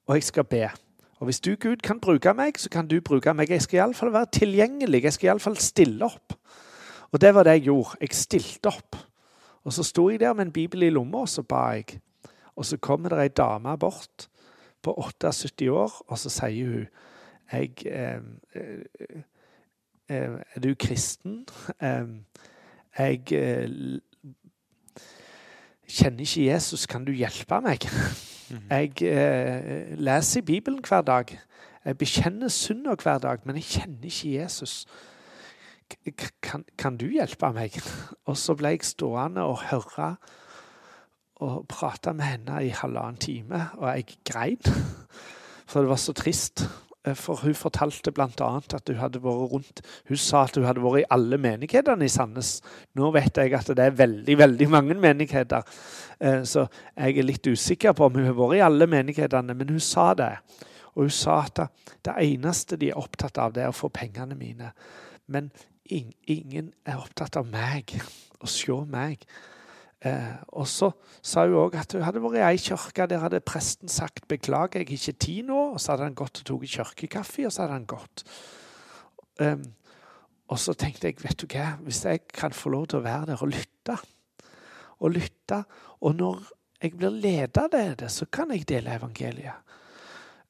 og 0.06 0.16
jeg 0.16 0.24
skal 0.28 0.46
be. 0.48 0.64
Og 1.18 1.28
hvis 1.28 1.40
du, 1.44 1.54
Gud, 1.60 1.82
kan 1.84 2.00
bruke 2.00 2.32
meg, 2.36 2.60
så 2.60 2.70
kan 2.72 2.88
du 2.88 2.98
bruke 3.04 3.32
meg. 3.34 3.50
Jeg 3.50 3.64
skal 3.64 3.82
iallfall 3.82 4.12
være 4.14 4.32
tilgjengelig. 4.36 5.02
Jeg 5.04 5.16
skal 5.16 5.30
iallfall 5.30 5.58
stille 5.60 6.08
opp. 6.08 6.36
Og 7.12 7.20
det 7.20 7.32
var 7.34 7.48
det 7.48 7.56
jeg 7.58 7.68
gjorde. 7.70 8.00
Jeg 8.00 8.16
stilte 8.16 8.72
opp. 8.72 8.98
Og 9.66 9.74
så 9.74 9.84
sto 9.84 10.08
jeg 10.10 10.20
der 10.20 10.36
med 10.36 10.48
en 10.48 10.54
bibel 10.54 10.86
i 10.86 10.92
lomma, 10.92 11.24
og 11.24 11.28
så 11.32 11.42
ba 11.42 11.66
jeg. 11.74 11.98
Og 12.56 12.64
så 12.64 12.78
kommer 12.80 13.12
det 13.12 13.24
ei 13.24 13.32
dame 13.36 13.76
bort 13.80 14.28
på 14.82 14.94
78 14.94 15.68
år, 15.72 15.92
og 16.06 16.18
så 16.18 16.30
sier 16.32 16.70
hun 16.70 16.86
jeg 17.52 17.86
eh, 17.86 18.22
eh, 18.54 19.22
er 20.08 20.60
du 20.62 20.74
kristen? 20.74 21.46
Jeg 22.98 23.32
eh, 23.32 23.68
kjenner 25.88 26.20
ikke 26.20 26.46
Jesus. 26.46 26.86
Kan 26.86 27.04
du 27.04 27.12
hjelpe 27.12 27.60
meg? 27.60 27.88
Mhm. 28.50 28.70
Jeg 28.70 29.02
eh, 29.02 29.98
leser 29.98 30.40
i 30.40 30.44
Bibelen 30.44 30.84
hver 30.88 31.02
dag. 31.02 31.38
Jeg 31.84 31.98
bekjenner 31.98 32.48
synder 32.48 32.96
hver 33.02 33.18
dag, 33.18 33.38
men 33.44 33.56
jeg 33.56 33.64
kjenner 33.64 34.04
ikke 34.04 34.32
Jesus. 34.42 34.86
Kan, 36.42 36.64
kan, 36.78 36.96
du 36.96 37.06
hjelpe 37.06 37.52
meg? 37.54 37.78
Og 38.24 38.36
så 38.36 38.54
ble 38.58 38.74
jeg 38.74 38.86
stående 38.86 39.44
og 39.46 39.62
høre 39.70 40.16
og 41.36 41.66
prate 41.68 42.14
med 42.16 42.24
henne 42.24 42.64
i 42.64 42.72
halvannen 42.72 43.20
time, 43.20 43.68
og 43.76 43.90
jeg 43.92 44.16
grein. 44.24 44.58
For 45.66 45.80
det 45.80 45.88
var 45.88 46.00
så 46.00 46.12
trist. 46.12 46.64
Eh, 47.06 47.14
for 47.14 47.36
hun 47.42 47.54
fortalte 47.54 48.12
bl.a. 48.12 48.48
at 48.58 48.90
hun 48.90 48.98
hadde 49.00 49.22
vært 49.22 49.52
rundt 49.52 49.82
Hun 50.08 50.20
sa 50.20 50.44
at 50.44 50.56
hun 50.58 50.66
hadde 50.66 50.82
vært 50.82 51.04
i 51.04 51.08
alle 51.14 51.38
menighetene 51.38 52.06
i 52.06 52.12
Sandnes. 52.12 52.58
Nå 52.98 53.10
vet 53.14 53.38
jeg 53.38 53.54
at 53.54 53.70
det 53.76 53.84
er 53.84 53.98
veldig 53.98 54.38
veldig 54.38 54.68
mange 54.70 54.98
menigheter, 55.00 55.62
eh, 56.20 56.42
så 56.42 56.66
jeg 56.96 57.18
er 57.18 57.28
litt 57.28 57.46
usikker 57.46 57.94
på 57.96 58.08
om 58.08 58.18
hun 58.18 58.28
har 58.30 58.38
vært 58.38 58.58
i 58.58 58.64
alle 58.66 58.90
menighetene, 58.90 59.54
men 59.54 59.74
hun 59.74 59.80
sa 59.80 60.12
det. 60.14 60.32
Og 60.96 61.06
hun 61.06 61.14
sa 61.14 61.42
at 61.44 61.66
det 62.04 62.14
eneste 62.24 62.78
de 62.80 62.90
er 62.90 62.98
opptatt 62.98 63.38
av, 63.38 63.52
det 63.52 63.66
er 63.66 63.72
å 63.72 63.76
få 63.76 63.90
pengene 63.92 64.34
mine. 64.38 64.72
Men 65.28 65.50
ingen 65.84 66.72
er 66.86 66.98
opptatt 66.98 67.36
av 67.36 67.46
meg, 67.50 67.98
å 68.44 68.50
se 68.50 68.80
meg. 68.90 69.26
Eh, 70.06 70.34
og 70.48 70.66
så 70.68 70.90
sa 71.24 71.46
hun 71.46 71.56
òg 71.64 71.76
at 71.80 71.94
hun 71.96 72.04
hadde 72.04 72.20
vært 72.22 72.38
i 72.38 72.44
ei 72.44 72.60
kirke 72.60 73.06
der 73.10 73.22
hadde 73.22 73.40
presten 73.40 73.90
sagt 73.90 74.28
'beklager, 74.28 74.78
jeg 74.78 74.86
har 74.86 74.98
ikke 74.98 75.18
tid 75.24 75.42
nå', 75.48 75.72
og 75.74 75.80
så 75.80 75.92
hadde 75.92 76.04
han 76.04 76.14
gått 76.14 76.40
og 76.40 76.46
tatt 76.46 76.70
kirkekaffe, 76.74 77.46
og 77.46 77.52
så 77.52 77.62
hadde 77.62 77.78
han 77.78 77.86
gått. 77.86 78.24
Um, 79.40 79.64
og 80.48 80.58
så 80.58 80.72
tenkte 80.72 81.08
jeg, 81.08 81.16
vet 81.22 81.40
du 81.40 81.46
hva, 81.50 81.76
hvis 81.82 82.04
jeg 82.04 82.28
kan 82.28 82.52
få 82.52 82.70
lov 82.70 82.86
til 82.86 83.00
å 83.00 83.04
være 83.04 83.26
der 83.26 83.42
og 83.42 83.50
lytte 83.52 83.98
Og 84.98 85.10
lytte, 85.12 85.64
og 86.00 86.14
når 86.16 86.38
jeg 86.82 86.96
blir 86.96 87.10
ledet 87.10 87.58
av 87.60 87.68
det, 87.70 88.10
så 88.10 88.24
kan 88.32 88.50
jeg 88.50 88.64
dele 88.68 88.94
evangeliet. 88.96 89.52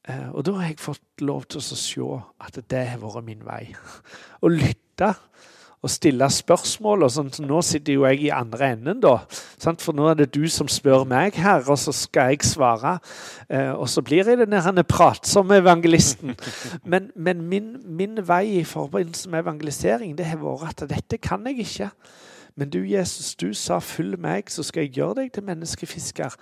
Uh, 0.09 0.31
og 0.31 0.45
da 0.47 0.53
har 0.53 0.69
jeg 0.69 0.79
fått 0.79 1.21
lov 1.21 1.49
til 1.51 1.59
å 1.59 1.63
se 1.63 2.07
at 2.47 2.61
det 2.71 2.85
har 2.89 3.01
vært 3.03 3.25
min 3.27 3.43
vei. 3.43 3.75
Å 4.45 4.49
lytte 4.49 5.15
å 5.87 5.91
stille 5.91 6.27
spørsmål. 6.31 7.07
og 7.07 7.13
sånt. 7.15 7.39
Nå 7.41 7.63
sitter 7.63 7.97
jo 7.97 8.05
jeg 8.09 8.27
i 8.27 8.33
andre 8.35 8.73
enden, 8.75 9.01
da. 9.01 9.17
Sant? 9.59 9.83
For 9.83 9.97
nå 9.97 10.11
er 10.11 10.21
det 10.21 10.29
du 10.35 10.47
som 10.53 10.69
spør 10.69 11.07
meg 11.09 11.39
her, 11.39 11.65
og 11.67 11.79
så 11.79 11.95
skal 11.95 12.35
jeg 12.35 12.47
svare. 12.47 12.99
Eh, 13.49 13.73
og 13.73 13.89
så 13.89 14.03
blir 14.03 14.27
jeg 14.27 14.43
den 14.43 14.85
pratsomme 14.85 15.63
evangelisten. 15.63 16.37
Men, 16.93 17.11
men 17.17 17.43
min, 17.43 17.77
min, 17.85 18.19
vei 18.29 18.61
i 18.61 18.65
forbindelse 18.65 19.31
med 19.31 19.43
evangelisering 19.43 20.15
det 20.19 20.27
har 20.27 20.39
vært 20.39 20.85
at 20.85 20.91
dette 20.91 21.19
kan 21.19 21.43
jeg 21.47 21.65
ikke. 21.65 21.91
Men 22.57 22.71
du, 22.71 22.79
Jesus, 22.85 23.35
du 23.35 23.53
sa 23.53 23.79
'følg 23.79 24.19
meg, 24.19 24.51
så 24.51 24.63
skal 24.63 24.87
jeg 24.87 24.93
gjøre 24.93 25.15
deg 25.15 25.33
til 25.33 25.43
menneskefisker'. 25.43 26.37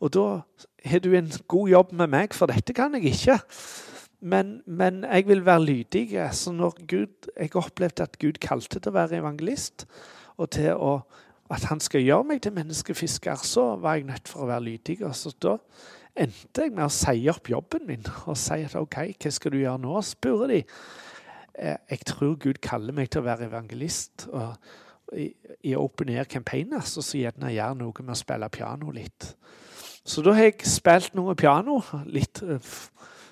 Og 0.00 0.14
da 0.14 0.40
har 0.84 0.98
du 0.98 1.12
en 1.14 1.30
god 1.48 1.68
jobb 1.68 1.92
med 1.92 2.06
meg, 2.06 2.34
for 2.34 2.46
dette 2.46 2.72
kan 2.72 2.94
jeg 2.94 3.04
ikke. 3.04 3.38
Men, 4.20 4.62
men, 4.66 5.04
jeg 5.04 5.28
vil 5.28 5.44
være 5.46 5.64
lydig. 5.64 6.08
Så 6.32 6.52
når 6.52 6.74
Gud, 6.86 7.30
jeg 7.36 7.56
opplevde 7.56 8.02
at 8.02 8.18
Gud 8.18 8.40
kalte 8.42 8.80
til 8.80 8.90
å 8.90 8.96
være 8.96 9.20
evangelist, 9.22 9.86
og 10.38 10.50
til 10.54 10.72
å, 10.74 10.98
at 11.50 11.68
han 11.70 11.80
skal 11.80 12.02
gjøre 12.02 12.26
meg 12.32 12.42
til 12.42 12.54
menneskefisker, 12.56 13.38
så 13.46 13.76
var 13.76 13.98
jeg 13.98 14.08
nødt 14.10 14.28
for 14.30 14.44
å 14.44 14.50
være 14.50 14.66
lydig. 14.72 15.00
Og 15.06 15.14
så 15.16 15.32
da 15.42 15.56
endte 16.18 16.66
jeg 16.66 16.74
med 16.74 16.86
å 16.88 16.92
si 16.92 17.28
opp 17.30 17.50
jobben 17.50 17.86
min 17.86 18.06
og 18.26 18.36
si 18.38 18.58
at 18.66 18.74
OK, 18.78 18.98
hva 19.22 19.32
skal 19.34 19.54
du 19.54 19.60
gjøre 19.60 19.82
nå? 19.82 19.94
spurte 20.02 20.50
de. 20.50 20.60
Eh, 21.58 21.78
jeg 21.90 22.04
tror 22.06 22.36
Gud 22.42 22.60
kaller 22.62 22.94
meg 22.94 23.10
til 23.10 23.22
å 23.22 23.28
være 23.28 23.48
evangelist. 23.50 24.28
Og, 24.32 24.54
i, 25.16 25.30
i 25.64 25.72
Open 25.78 26.10
Air 26.12 26.26
sier 26.28 26.42
jeg 26.44 26.82
så 26.84 27.04
gjerne 27.16 27.52
gjør 27.54 27.78
noe 27.78 28.02
med 28.04 28.12
å 28.12 28.18
spille 28.18 28.50
piano 28.52 28.90
litt. 28.92 29.30
Så 30.08 30.22
da 30.24 30.34
har 30.36 30.50
jeg 30.50 30.68
spilt 30.68 31.14
noe 31.16 31.36
piano, 31.36 31.80
litt 32.06 32.42
eh, 32.44 32.74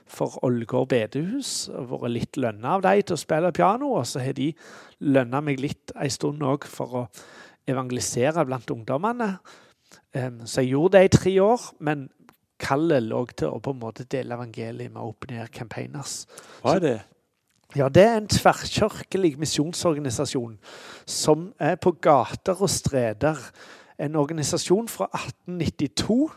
for 0.07 0.39
Ålgård 0.47 0.89
bedehus. 0.93 1.69
Vært 1.71 2.13
litt 2.13 2.41
lønna 2.41 2.77
av 2.77 2.85
dem 2.87 3.03
til 3.03 3.17
å 3.17 3.21
spille 3.21 3.53
piano, 3.57 3.93
og 3.99 4.07
så 4.09 4.23
har 4.23 4.37
de 4.37 4.53
lønna 5.07 5.43
meg 5.45 5.63
litt 5.63 5.95
en 5.95 6.13
stund 6.13 6.45
òg 6.47 6.67
for 6.71 7.01
å 7.03 7.07
evangelisere 7.67 8.45
blant 8.47 8.71
ungdommene. 8.71 9.37
Så 10.47 10.63
jeg 10.63 10.73
gjorde 10.73 10.99
det 10.99 11.05
i 11.05 11.17
tre 11.17 11.35
år, 11.43 11.67
men 11.85 12.07
kallet 12.63 13.05
lå 13.05 13.25
til 13.37 13.53
å 13.53 13.61
på 13.61 13.75
en 13.75 13.83
måte 13.83 14.07
dele 14.09 14.37
evangeliet 14.37 14.93
med 14.93 15.03
Open 15.03 15.35
Air 15.37 15.51
Campaigners. 15.53 16.25
Hva 16.63 16.79
er 16.79 16.85
det? 16.85 16.97
Ja, 17.77 17.89
Det 17.89 18.03
er 18.03 18.17
en 18.17 18.29
tverrkirkelig 18.31 19.35
misjonsorganisasjon 19.43 20.55
som 21.05 21.51
er 21.61 21.77
på 21.77 21.93
gater 22.01 22.63
og 22.63 22.71
streder. 22.71 23.37
En 23.99 24.17
organisasjon 24.17 24.89
fra 24.89 25.09
1892 25.13 26.31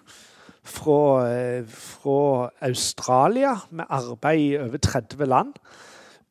fra, 0.70 1.02
eh, 1.28 1.66
fra 1.66 2.50
Australia 2.62 3.56
med 3.72 3.86
arbeid 3.90 4.40
i 4.40 4.58
over 4.58 4.78
30 4.78 5.26
land. 5.26 5.54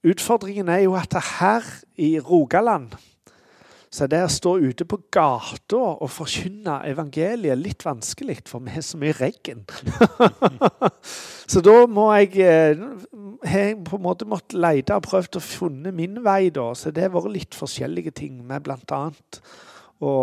Utfordringen 0.07 0.68
er 0.68 0.85
jo 0.87 0.94
at 0.94 1.14
her 1.40 1.66
i 1.98 2.18
Rogaland 2.20 2.94
så 3.88 4.05
det 4.05 4.18
å 4.20 4.29
stå 4.29 4.51
ute 4.61 4.85
på 4.85 4.98
gata 5.12 5.79
og 5.79 6.11
forkynne 6.12 6.74
evangeliet 6.90 7.57
litt 7.57 7.85
vanskelig, 7.87 8.42
for 8.51 8.61
vi 8.64 8.74
har 8.74 8.85
så 8.85 8.98
mye 9.01 9.14
regn. 9.16 9.62
så 11.53 11.62
da 11.64 11.77
må 11.88 12.11
jeg 12.18 12.35
eh, 12.44 12.83
har 13.48 13.70
på 13.87 13.96
en 13.96 14.05
måte 14.05 14.29
måttet 14.29 14.59
lete 14.61 14.98
og 14.98 15.07
prøvd 15.09 15.40
å 15.40 15.44
finne 15.44 15.94
min 15.96 16.20
vei, 16.24 16.51
da. 16.53 16.68
Så 16.77 16.92
det 16.92 17.07
har 17.07 17.14
vært 17.16 17.33
litt 17.33 17.57
forskjellige 17.57 18.12
ting, 18.20 18.42
med 18.44 18.66
bl.a. 18.68 19.01
å 20.05 20.14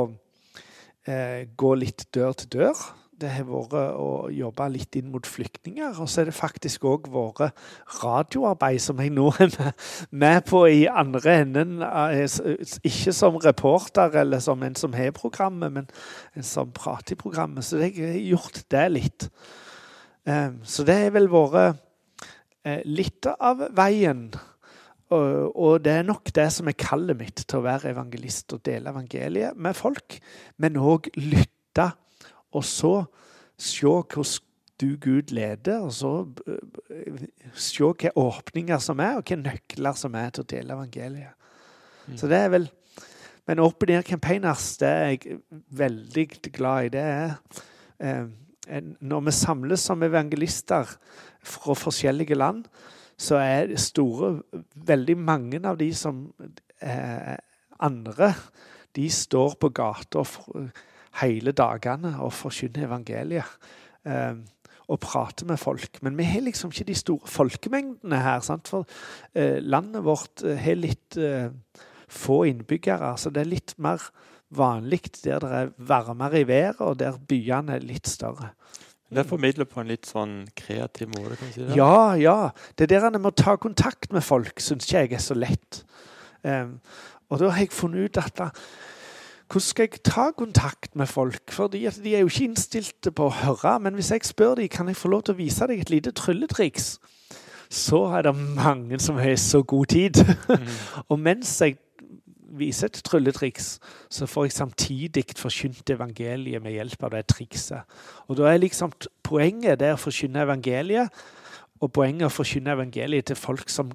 eh, 1.09 1.49
gå 1.57 1.73
litt 1.81 2.05
dør 2.13 2.37
til 2.37 2.53
dør 2.59 2.85
det 3.21 3.29
har 3.31 3.45
vært 3.47 3.73
å 3.95 4.27
jobbe 4.33 4.67
litt 4.73 4.95
inn 4.99 5.11
mot 5.13 5.27
flyktninger. 5.27 5.95
Og 6.01 6.09
så 6.11 6.21
er 6.21 6.29
det 6.29 6.35
faktisk 6.35 6.85
òg 6.89 7.07
vært 7.13 7.55
radioarbeid 8.01 8.81
som 8.83 8.99
jeg 8.99 9.13
nå 9.15 9.29
er 9.45 9.53
med, 10.11 10.41
på 10.49 10.65
i 10.67 10.83
andre 10.89 11.37
enden. 11.45 11.77
Eh, 11.85 12.25
ikke 12.83 13.15
som 13.15 13.39
reporter 13.43 14.19
eller 14.21 14.43
som 14.43 14.63
en 14.67 14.75
som 14.79 14.95
har 14.97 15.15
programmet, 15.15 15.71
men 15.71 15.87
en 16.35 16.47
som 16.47 16.73
prater 16.75 17.15
i 17.15 17.21
programmet. 17.21 17.65
Så 17.65 17.79
jeg 17.83 17.95
har 18.01 18.19
gjort 18.19 18.61
det 18.71 18.85
litt. 18.91 19.29
Eh, 20.27 20.51
så 20.63 20.87
det 20.87 20.99
har 21.05 21.15
vel 21.15 21.31
vært 21.31 21.79
eh, 22.65 22.83
litt 22.83 23.31
av 23.35 23.69
veien. 23.75 24.27
Og 25.15 25.83
det 25.85 25.99
er 25.99 26.07
nok 26.07 26.31
det 26.33 26.47
som 26.51 26.67
er 26.67 26.75
kallet 26.81 27.15
mitt, 27.19 27.43
til 27.45 27.61
å 27.61 27.67
være 27.67 27.91
evangelist 27.93 28.55
og 28.57 28.63
dele 28.65 28.89
evangeliet 28.89 29.55
med 29.55 29.77
folk. 29.77 30.17
Men 30.59 30.81
òg 30.81 31.11
lytte 31.21 31.91
og 32.55 32.65
så 32.67 32.95
se 33.61 33.85
hvordan 33.85 34.41
du, 34.81 34.97
Gud, 34.99 35.31
leder, 35.31 35.79
og 35.79 35.93
så 35.95 36.25
eh, 36.47 37.27
se 37.53 37.83
hvilke 37.83 38.11
åpninger 38.19 38.79
som 38.83 38.99
er, 38.99 39.15
og 39.15 39.23
hvilke 39.23 39.37
nøkler 39.39 39.99
som 39.99 40.17
er 40.19 40.33
til 40.35 40.43
å 40.43 40.49
dele 40.51 40.75
evangeliet. 40.75 41.37
Mm. 42.05 42.17
Så 42.19 42.31
det 42.31 42.41
er 42.41 42.51
vel 42.53 42.67
Men 43.45 43.59
Open 43.61 43.91
Air 43.93 44.01
Campaigners 44.01 44.71
det 44.81 44.87
er 44.89 45.11
jeg 45.13 45.35
veldig 45.77 46.23
glad 46.49 46.87
i. 46.87 46.89
Det 46.89 47.01
er 47.01 47.35
eh, 48.01 48.25
Når 48.99 49.21
vi 49.27 49.31
samles 49.37 49.85
som 49.85 50.03
evangelister 50.03 50.95
fra 51.45 51.75
forskjellige 51.77 52.35
land, 52.35 52.65
så 53.17 53.37
er 53.37 53.67
det 53.69 53.79
store 53.79 54.41
Veldig 54.73 55.17
mange 55.17 55.61
av 55.61 55.77
de 55.77 55.91
som 55.93 56.25
eh, 56.81 57.37
andre, 57.79 58.33
de 58.95 59.09
står 59.09 59.55
på 59.61 59.69
gata 59.69 60.23
og 60.23 60.71
hele 61.21 61.53
dagene 61.55 62.15
og 62.19 62.33
forkynne 62.35 62.85
evangeliet. 62.87 63.55
Eh, 64.05 64.35
og 64.85 64.99
prate 65.01 65.47
med 65.49 65.57
folk. 65.57 65.97
Men 66.05 66.17
vi 66.17 66.27
har 66.29 66.43
liksom 66.45 66.69
ikke 66.73 66.89
de 66.91 66.95
store 66.97 67.27
folkemengdene 67.27 68.21
her. 68.21 68.43
Sant? 68.45 68.69
For 68.69 68.85
eh, 69.33 69.57
landet 69.63 70.05
vårt 70.05 70.43
eh, 70.45 70.59
har 70.61 70.77
litt 70.77 71.17
eh, 71.17 71.49
få 72.07 72.43
innbyggere. 72.51 73.15
Så 73.17 73.31
det 73.33 73.45
er 73.45 73.49
litt 73.49 73.73
mer 73.81 74.03
vanlig 74.55 75.01
der 75.23 75.41
det 75.41 75.51
er 75.57 75.73
varmere 75.77 76.43
i 76.43 76.47
været, 76.47 76.79
og 76.79 76.99
der 76.99 77.17
byene 77.17 77.79
er 77.79 77.85
litt 77.85 78.07
større. 78.07 78.53
Det 79.09 79.21
er 79.21 79.27
formidlet 79.29 79.69
på 79.69 79.81
en 79.81 79.89
litt 79.89 80.07
sånn 80.09 80.37
kreativ 80.57 81.11
måte? 81.13 81.37
kan 81.37 81.47
man 81.47 81.53
si 81.53 81.61
det? 81.61 81.75
Ja, 81.77 82.15
ja. 82.19 82.37
Det 82.77 82.89
der 82.89 83.09
med 83.13 83.29
å 83.29 83.37
ta 83.37 83.55
kontakt 83.61 84.11
med 84.13 84.25
folk 84.25 84.59
syns 84.59 84.87
ikke 84.87 85.03
jeg 85.03 85.13
er 85.13 85.23
så 85.23 85.37
lett. 85.37 85.83
Um, 86.41 86.79
og 87.29 87.39
da 87.41 87.51
har 87.53 87.63
jeg 87.63 87.73
funnet 87.73 88.09
ut 88.09 88.19
at 88.21 88.41
hvordan 89.45 89.61
skal 89.61 89.87
jeg 89.87 90.03
ta 90.03 90.31
kontakt 90.31 90.95
med 90.95 91.07
folk? 91.07 91.51
Fordi 91.51 91.87
De 91.89 92.15
er 92.15 92.19
jo 92.19 92.27
ikke 92.27 92.43
innstilte 92.43 93.11
på 93.11 93.27
å 93.29 93.35
høre. 93.43 93.79
Men 93.79 93.93
hvis 93.93 94.11
jeg 94.11 94.25
spør 94.25 94.55
dem 94.55 94.69
kan 94.69 94.87
jeg 94.87 94.97
få 94.97 95.07
lov 95.07 95.23
til 95.23 95.35
å 95.35 95.37
vise 95.37 95.67
deg 95.67 95.79
et 95.79 95.89
lite 95.93 96.11
trylletriks, 96.11 96.99
så 97.69 98.05
er 98.17 98.21
det 98.27 98.35
mange 98.35 98.99
som 98.99 99.17
har 99.17 99.35
så 99.35 99.61
god 99.63 99.85
tid. 99.85 100.21
Mm. 100.49 100.69
og 101.09 101.19
mens 101.19 101.61
jeg 101.61 101.77
viser 102.55 102.87
et 102.87 103.01
trylletriks, 103.05 103.79
så 104.09 104.25
får 104.25 104.45
jeg 104.45 104.51
samtidig 104.51 105.25
forkynt 105.37 105.89
evangeliet 105.89 106.63
med 106.63 106.71
hjelp 106.71 107.03
av 107.03 107.11
det 107.11 107.25
trikset. 107.27 107.97
Og 108.27 108.37
da 108.37 108.49
er 108.49 108.61
liksom 108.63 108.93
poenget 109.23 109.79
det 109.79 109.91
å 109.93 109.99
forkynne 109.99 110.45
evangeliet, 110.45 111.09
og 111.83 111.91
poenget 111.91 112.29
å 112.29 112.33
forkynne 112.33 112.71
evangeliet 112.71 113.27
til 113.27 113.35
folk 113.35 113.69
som 113.69 113.91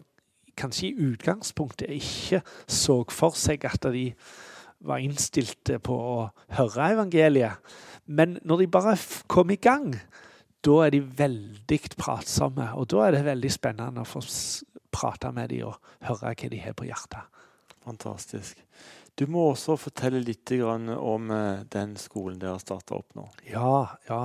kanskje 0.60 0.90
i 0.90 1.06
utgangspunktet 1.08 1.88
ikke 1.94 2.42
så 2.68 3.00
for 3.08 3.38
seg 3.38 3.64
at 3.64 3.86
de 3.94 4.10
var 4.86 5.02
innstilt 5.02 5.72
på 5.84 5.94
å 5.94 6.20
høre 6.56 6.92
evangeliet. 6.94 7.72
Men 8.10 8.38
når 8.44 8.64
de 8.64 8.70
bare 8.72 8.96
kom 9.30 9.52
i 9.52 9.58
gang, 9.60 9.92
da 10.64 10.76
er 10.84 10.94
de 10.94 11.00
veldig 11.00 11.80
pratsomme. 11.96 12.70
Og 12.76 12.88
da 12.92 13.06
er 13.06 13.16
det 13.16 13.26
veldig 13.28 13.52
spennende 13.52 14.04
å 14.04 14.08
få 14.08 14.22
prate 14.90 15.30
med 15.36 15.52
dem 15.52 15.68
og 15.70 15.78
høre 16.08 16.32
hva 16.34 16.50
de 16.52 16.62
har 16.64 16.76
på 16.76 16.88
hjertet. 16.88 17.44
Fantastisk. 17.86 18.58
Du 19.18 19.26
må 19.28 19.50
også 19.50 19.76
fortelle 19.80 20.22
litt 20.24 20.52
om 20.62 21.30
eh, 21.34 21.62
den 21.72 21.96
skolen 22.00 22.38
dere 22.40 22.56
har 22.56 22.62
starta 22.62 22.96
opp 22.96 23.14
nå. 23.18 23.26
Ja, 23.48 23.96
ja. 24.08 24.22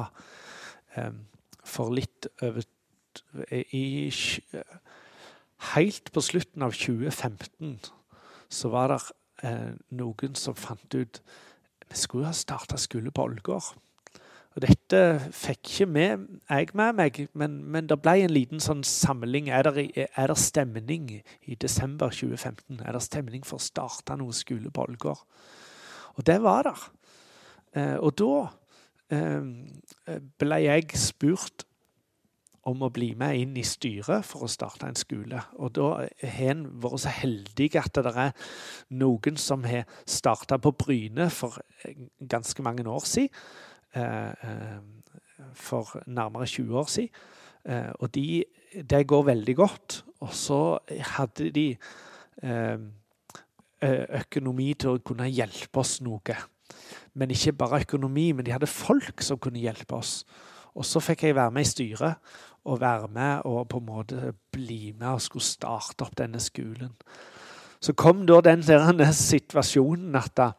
For 1.65 1.91
litt 1.91 2.30
over 2.46 2.63
i, 3.52 4.12
Helt 5.76 6.12
på 6.13 6.24
slutten 6.24 6.63
av 6.63 6.76
2015 6.76 7.80
så 8.54 8.70
var 8.72 8.94
det 8.94 9.00
eh, 9.43 9.74
noen 9.91 10.38
som 10.39 10.56
fant 10.56 10.95
ut 10.95 11.21
vi 11.86 11.98
skulle 12.00 12.30
ha 12.30 12.34
starta 12.34 12.78
skole 12.82 13.12
på 13.13 13.28
Ålgård. 13.28 13.76
Og 14.56 14.63
dette 14.63 15.00
fikk 15.36 15.67
ikke 15.67 15.86
med, 15.91 16.28
jeg 16.48 16.69
med 16.80 16.95
meg, 16.95 17.17
men, 17.36 17.58
men 17.67 17.89
det 17.91 17.98
ble 18.00 18.13
en 18.24 18.32
liten 18.32 18.62
sånn 18.63 18.86
samling. 18.88 19.50
Er 19.52 19.67
det, 19.67 19.89
er 20.08 20.32
det, 20.32 20.38
stemning 20.39 21.10
i 21.43 21.58
desember 21.60 22.13
2015? 22.15 22.80
Er 22.80 22.95
det 22.95 23.04
stemning 23.04 23.43
for 23.43 23.60
å 23.60 23.65
starte 23.65 24.15
noe 24.15 24.36
skole 24.36 24.71
på 24.71 24.88
Ålgård? 24.88 25.26
Og 26.15 26.28
det 26.28 26.39
var 26.45 26.69
der. 26.69 26.86
Eh, 27.76 27.98
og 28.00 28.15
da 28.21 28.32
eh, 29.12 30.19
ble 30.39 30.62
jeg 30.63 31.04
spurt 31.04 31.64
om 32.65 32.82
å 32.82 32.89
bli 32.93 33.12
med 33.17 33.38
inn 33.38 33.58
i 33.60 33.63
styret 33.65 34.25
for 34.25 34.45
å 34.45 34.49
starte 34.49 34.88
en 34.89 34.97
skole. 34.97 35.41
Og 35.62 35.75
da 35.78 35.89
har 36.21 36.51
en 36.56 36.65
vært 36.82 37.04
så 37.04 37.13
heldig 37.13 37.69
at 37.78 38.01
det 38.01 38.13
er 38.15 38.49
noen 38.97 39.38
som 39.38 39.63
har 39.69 39.86
starta 40.10 40.58
på 40.62 40.73
Bryne 40.80 41.30
for 41.30 41.60
ganske 42.19 42.65
mange 42.65 42.88
år 42.89 43.06
siden. 43.06 43.34
Eh, 43.95 44.30
eh, 44.30 44.80
for 45.54 46.01
nærmere 46.08 46.45
20 46.47 46.78
år 46.78 46.86
siden. 46.86 47.10
Eh, 47.65 47.91
og 47.99 48.15
de, 48.15 48.43
det 48.89 49.08
går 49.08 49.23
veldig 49.23 49.56
godt. 49.56 50.06
Og 50.19 50.34
så 50.34 50.78
hadde 51.15 51.49
de 51.51 51.78
økonomi 54.19 54.73
til 54.73 54.95
å 54.95 55.01
kunne 55.06 55.28
hjelpe 55.30 55.80
oss 55.80 55.99
noe. 56.01 56.36
Men 57.13 57.32
ikke 57.32 57.54
bare 57.54 57.84
økonomi, 57.86 58.32
men 58.32 58.45
de 58.45 58.51
hadde 58.56 58.67
folk 58.67 59.21
som 59.21 59.38
kunne 59.38 59.62
hjelpe 59.62 59.95
oss. 59.95 60.23
Og 60.75 60.86
så 60.86 60.99
fikk 60.99 61.23
jeg 61.23 61.36
være 61.36 61.51
med 61.51 61.63
i 61.67 61.69
styret 61.69 62.15
å 62.65 62.78
være 62.82 63.08
med 63.13 63.45
og 63.45 63.67
på 63.69 63.80
en 63.82 63.88
måte 63.88 64.34
bli 64.54 64.93
med 64.97 65.15
og 65.15 65.23
skulle 65.23 65.45
starte 65.45 66.06
opp 66.06 66.17
denne 66.17 66.41
skolen. 66.41 66.93
Så 67.80 67.94
kom 67.94 68.25
da 68.27 68.40
den 68.42 68.63
der 68.65 69.12
situasjonen 69.13 70.15
at 70.17 70.33
da, 70.37 70.52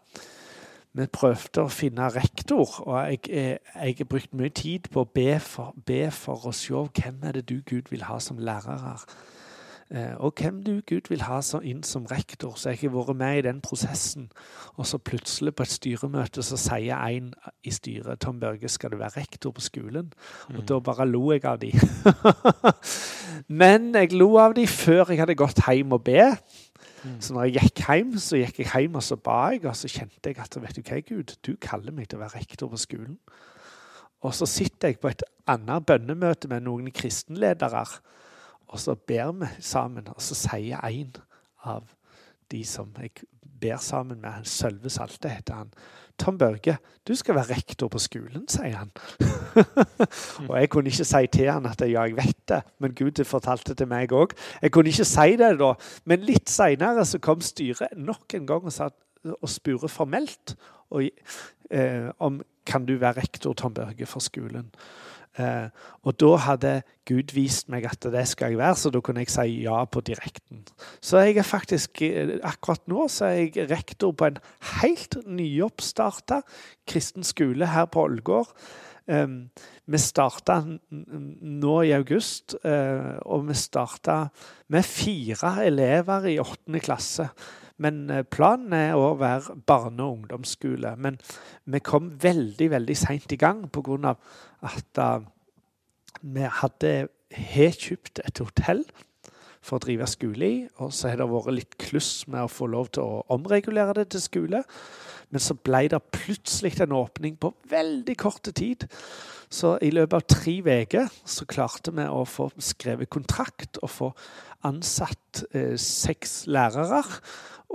vi 0.97 1.07
prøvde 1.13 1.67
å 1.67 1.73
finne 1.73 2.09
rektor. 2.15 2.79
Og 2.87 2.97
jeg, 3.11 3.21
jeg 3.29 3.97
har 3.99 4.09
brukt 4.09 4.37
mye 4.37 4.53
tid 4.55 4.89
på 4.93 5.05
å 5.05 5.11
be 5.13 5.35
for, 5.43 5.75
be 5.87 6.07
for 6.15 6.49
å 6.49 6.55
se 6.57 6.73
hvem 6.73 7.25
er 7.27 7.37
det 7.37 7.49
du, 7.51 7.59
Gud, 7.67 7.91
vil 7.91 8.07
ha 8.09 8.17
som 8.23 8.39
lærere. 8.41 8.95
Eh, 8.95 9.36
og 10.19 10.33
hvem 10.41 10.63
du 10.67 10.81
Gud 10.89 11.09
vil 11.09 11.23
ha 11.23 11.39
inn 11.63 11.83
som 11.87 12.07
rektor. 12.11 12.57
Så 12.59 12.73
jeg 12.73 12.81
har 12.83 12.95
vært 12.95 13.17
med 13.17 13.39
i 13.39 13.45
den 13.47 13.61
prosessen. 13.63 14.31
Og 14.75 14.87
så 14.87 14.99
plutselig 14.99 15.55
på 15.55 15.63
et 15.63 15.71
styremøte 15.71 16.43
så 16.43 16.59
sier 16.59 16.99
en 16.99 17.33
i 17.63 17.71
styret 17.71 18.21
Tom 18.21 18.41
Børge, 18.41 18.69
skal 18.69 18.91
du 18.91 18.99
være 18.99 19.21
rektor 19.21 19.55
på 19.55 19.63
skolen? 19.63 20.13
Og 20.49 20.59
mm. 20.59 20.67
da 20.67 20.81
bare 20.81 21.07
lo 21.07 21.31
jeg 21.33 21.45
av 21.47 21.61
de. 21.63 21.71
Men 23.63 23.95
jeg 23.95 24.13
lo 24.13 24.33
av 24.43 24.57
de 24.59 24.67
før 24.67 25.13
jeg 25.13 25.23
hadde 25.23 25.39
gått 25.39 25.63
hjem 25.69 25.95
og 25.95 26.03
be. 26.05 26.33
Mm. 27.07 27.21
Så 27.23 27.35
når 27.35 27.47
jeg 27.47 27.63
gikk 27.63 27.85
hjem, 27.87 28.17
så 28.19 28.41
gikk 28.41 28.61
jeg 28.65 28.71
hjem 28.75 28.99
og 28.99 29.07
så 29.07 29.17
ba 29.17 29.39
jeg, 29.55 29.63
og 29.71 29.77
så 29.79 29.91
kjente 29.93 30.33
jeg 30.33 30.41
at 30.43 30.59
vet 30.63 30.77
du 30.77 30.83
hva, 30.83 31.01
Gud, 31.07 31.37
du 31.47 31.55
kaller 31.63 31.95
meg 31.95 32.11
til 32.11 32.19
å 32.19 32.25
være 32.25 32.41
rektor 32.41 32.73
på 32.73 32.81
skolen. 32.81 33.19
Og 34.27 34.35
så 34.35 34.49
sitter 34.51 34.91
jeg 34.91 34.99
på 34.99 35.13
et 35.13 35.23
annet 35.47 35.87
bønnemøte 35.87 36.51
med 36.51 36.65
noen 36.67 36.91
kristenledere, 36.95 37.85
og 38.69 38.81
så 38.83 38.95
ber 38.95 39.33
vi 39.33 39.51
sammen, 39.61 40.09
og 40.09 40.23
så 40.23 40.35
sier 40.39 40.83
en 40.85 41.15
av 41.65 41.87
de 42.51 42.63
som 42.67 42.91
jeg 43.01 43.27
ber 43.61 43.79
sammen 43.83 44.21
med, 44.21 44.45
Sølve 44.45 44.91
Salte 44.93 45.31
heter 45.33 45.63
han, 45.63 45.71
Tom 46.19 46.39
Børge, 46.39 46.79
du 47.09 47.13
skal 47.15 47.37
være 47.37 47.57
rektor 47.59 47.91
på 47.93 48.01
skolen, 48.01 48.47
sier 48.49 48.79
han. 48.79 48.93
og 50.49 50.55
jeg 50.57 50.71
kunne 50.73 50.89
ikke 50.89 51.05
si 51.05 51.27
til 51.33 51.51
han 51.51 51.69
at 51.69 51.83
ja, 51.85 52.07
jeg 52.09 52.17
vet 52.17 52.39
det, 52.49 52.63
men 52.81 52.95
Gud 52.97 53.21
fortalte 53.29 53.75
det 53.75 53.83
til 53.83 53.91
meg 53.91 54.15
òg. 54.17 54.33
Jeg 54.63 54.73
kunne 54.73 54.93
ikke 54.93 55.09
si 55.09 55.37
det 55.37 55.51
da, 55.61 55.75
men 56.09 56.25
litt 56.25 56.49
seinere 56.53 57.05
kom 57.21 57.45
styret 57.45 57.93
nok 58.01 58.39
en 58.39 58.49
gang 58.49 58.65
og, 58.71 58.97
og 59.37 59.53
spurte 59.53 59.93
formelt 59.93 60.57
og, 60.91 61.05
eh, 61.71 62.09
om 62.19 62.41
kan 62.67 62.87
du 62.87 62.97
være 62.97 63.21
rektor, 63.21 63.53
Tom 63.53 63.75
Børge, 63.75 64.07
for 64.07 64.21
skolen. 64.21 64.73
Eh, 65.37 65.69
og 66.07 66.17
da 66.21 66.31
hadde 66.47 66.73
Gud 67.09 67.35
vist 67.37 67.69
meg 67.73 67.85
at 67.89 68.07
det 68.13 68.25
skal 68.31 68.55
jeg 68.55 68.61
være, 68.61 68.79
så 68.81 68.93
da 68.95 69.03
kunne 69.05 69.25
jeg 69.25 69.33
si 69.35 69.61
ja 69.67 69.83
på 69.85 70.03
direkten. 70.07 70.65
Så 71.05 71.21
jeg 71.25 71.37
er 71.41 71.47
faktisk 71.47 72.03
eh, 72.07 72.37
akkurat 72.47 72.83
nå 72.91 73.07
så 73.13 73.29
er 73.31 73.45
jeg 73.45 73.71
rektor 73.71 74.17
på 74.17 74.31
en 74.31 74.41
helt 74.81 75.19
nyoppstarta 75.27 76.41
kristen 76.89 77.27
skole 77.27 77.69
her 77.73 77.89
på 77.91 78.09
Ålgård. 78.09 78.53
Vi 79.87 79.99
starta 80.03 80.57
nå 80.67 81.75
i 81.87 81.93
august, 81.95 82.57
uh, 82.67 83.15
og 83.23 83.45
vi 83.47 83.55
starta 83.55 84.17
med 84.75 84.83
fire 84.83 85.53
elever 85.63 86.27
i 86.33 86.41
åttende 86.43 86.81
klasse. 86.83 87.29
Men 87.83 88.07
uh, 88.11 88.23
planen 88.23 88.73
er 88.77 88.97
å 88.97 89.15
være 89.21 89.59
barne- 89.69 90.05
og 90.05 90.21
ungdomsskole. 90.21 90.95
Men 90.97 91.19
vi 91.65 91.83
kom 91.85 92.15
veldig 92.23 92.71
veldig 92.73 92.97
seint 92.97 93.33
i 93.33 93.41
gang 93.41 93.67
pga. 93.73 94.17
at 94.63 95.03
uh, 95.03 95.27
vi 96.23 96.49
hadde 96.61 97.09
har 97.35 97.75
kjøpt 97.75 98.23
et 98.25 98.39
hotell 98.39 98.85
for 99.67 99.79
å 99.79 99.83
drive 99.83 100.07
skole 100.11 100.47
i. 100.47 100.59
Og 100.83 100.93
så 100.95 101.11
har 101.11 101.21
det 101.21 101.29
vært 101.31 101.57
litt 101.57 101.77
kluss 101.81 102.27
med 102.31 102.45
å 102.45 102.53
få 102.53 102.69
lov 102.71 102.93
til 102.95 103.03
å 103.05 103.25
omregulere 103.35 103.97
det 103.99 104.11
til 104.15 104.23
skole. 104.23 104.63
Men 105.35 105.43
så 105.43 105.57
ble 105.59 105.87
det 105.91 106.03
plutselig 106.15 106.77
en 106.81 106.95
åpning 106.97 107.37
på 107.41 107.53
veldig 107.71 108.17
kort 108.21 108.47
tid. 108.55 108.87
Så 109.51 109.77
i 109.83 109.93
løpet 109.95 110.17
av 110.17 110.27
tre 110.31 110.57
uker 110.83 111.11
så 111.25 111.47
klarte 111.47 111.95
vi 111.95 112.07
å 112.07 112.25
få 112.27 112.49
skrevet 112.63 113.11
kontrakt 113.11 113.79
og 113.83 113.91
få 113.91 114.11
ansatt 114.67 115.45
eh, 115.53 115.77
seks 115.79 116.45
lærere. 116.51 117.03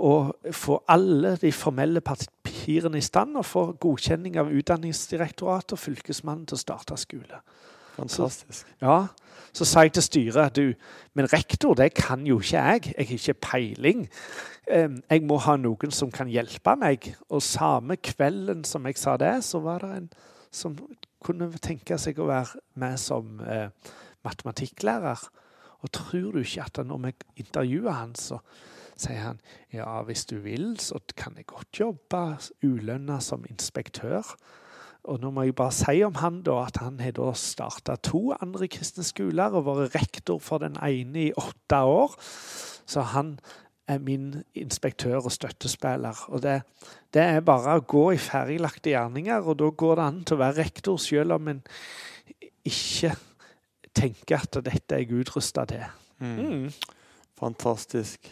Og 0.02 0.32
få 0.56 0.78
alle 0.88 1.36
de 1.40 1.52
formelle 1.52 2.00
papirene 2.00 2.98
i 2.98 3.04
stand 3.04 3.36
og 3.36 3.44
få 3.46 3.66
godkjenning 3.80 4.38
av 4.40 4.52
Utdanningsdirektoratet 4.52 5.76
og 5.76 5.82
Fylkesmannen 5.82 6.48
til 6.48 6.56
å 6.56 6.62
starte 6.62 6.96
skole. 7.00 7.42
Fantastisk. 7.96 8.66
Så, 8.66 8.78
ja, 8.82 8.96
så 9.52 9.66
sa 9.68 9.84
jeg 9.84 9.92
til 9.96 10.06
styret 10.06 10.56
du, 10.56 10.72
men 11.14 11.28
rektor 11.32 11.76
det 11.76 11.92
kan 11.94 12.24
jo 12.26 12.38
ikke 12.40 12.56
jeg. 12.56 12.86
Jeg 12.96 13.06
har 13.06 13.18
ikke 13.18 13.40
peiling. 13.48 14.06
Jeg 14.66 15.22
må 15.28 15.36
ha 15.44 15.56
noen 15.60 15.92
som 15.92 16.12
kan 16.14 16.30
hjelpe 16.32 16.74
meg. 16.80 17.10
Og 17.28 17.42
samme 17.44 17.98
kvelden 18.00 18.64
som 18.64 18.86
jeg 18.88 19.00
sa 19.00 19.18
det, 19.20 19.34
så 19.44 19.60
var 19.64 19.84
det 19.84 19.96
en 19.96 20.10
som 20.52 20.76
kunne 21.22 21.48
tenke 21.62 21.96
seg 22.00 22.18
å 22.20 22.28
være 22.28 22.60
med 22.80 22.98
som 23.00 23.40
eh, 23.44 23.68
matematikklærer. 24.24 25.20
Og 25.82 25.92
tror 25.92 26.32
du 26.32 26.42
ikke 26.42 26.66
at 26.66 26.80
når 26.86 27.06
vi 27.06 27.12
intervjuer 27.44 27.96
han, 27.96 28.14
så 28.18 28.38
sier 28.96 29.20
han 29.24 29.40
ja, 29.74 30.00
hvis 30.06 30.26
du 30.30 30.36
vil, 30.44 30.76
så 30.80 31.00
kan 31.16 31.36
jeg 31.36 31.48
godt 31.50 31.80
jobbe 31.80 32.24
ulønna 32.64 33.20
som 33.24 33.46
inspektør. 33.50 34.34
Og 35.10 35.18
nå 35.18 35.32
må 35.34 35.42
jeg 35.42 35.56
bare 35.58 35.74
si 35.74 36.02
om 36.06 36.14
han 36.20 36.42
da, 36.46 36.60
at 36.68 36.78
han 36.78 37.00
har 37.02 37.14
da 37.16 37.32
starta 37.34 37.96
to 38.06 38.30
andre 38.36 38.68
kristne 38.70 39.02
skoler 39.06 39.54
og 39.58 39.66
vært 39.66 39.96
rektor 39.96 40.38
for 40.42 40.62
den 40.62 40.78
ene 40.78 41.26
i 41.26 41.32
åtte 41.34 41.80
år. 41.82 42.14
Så 42.86 43.02
han 43.10 43.34
er 43.90 43.98
min 43.98 44.44
inspektør 44.54 45.26
og 45.26 45.32
støttespiller. 45.34 46.22
Og 46.30 46.42
det, 46.44 46.60
det 47.14 47.22
er 47.22 47.42
bare 47.46 47.76
å 47.78 47.86
gå 47.86 48.12
i 48.14 48.20
ferdiglagte 48.22 48.94
gjerninger, 48.94 49.42
og 49.42 49.58
da 49.58 49.72
går 49.74 49.98
det 49.98 50.06
an 50.06 50.22
til 50.22 50.38
å 50.38 50.42
være 50.44 50.58
rektor 50.62 51.02
selv 51.02 51.38
om 51.38 51.50
en 51.50 51.64
ikke 52.62 53.16
tenker 53.92 54.38
at 54.38 54.60
dette 54.62 54.96
er 54.96 55.02
jeg 55.02 55.24
utrusta 55.24 55.66
til. 55.68 55.82
Mm. 56.22 56.38
Mm. 56.38 56.70
Fantastisk. 57.42 58.30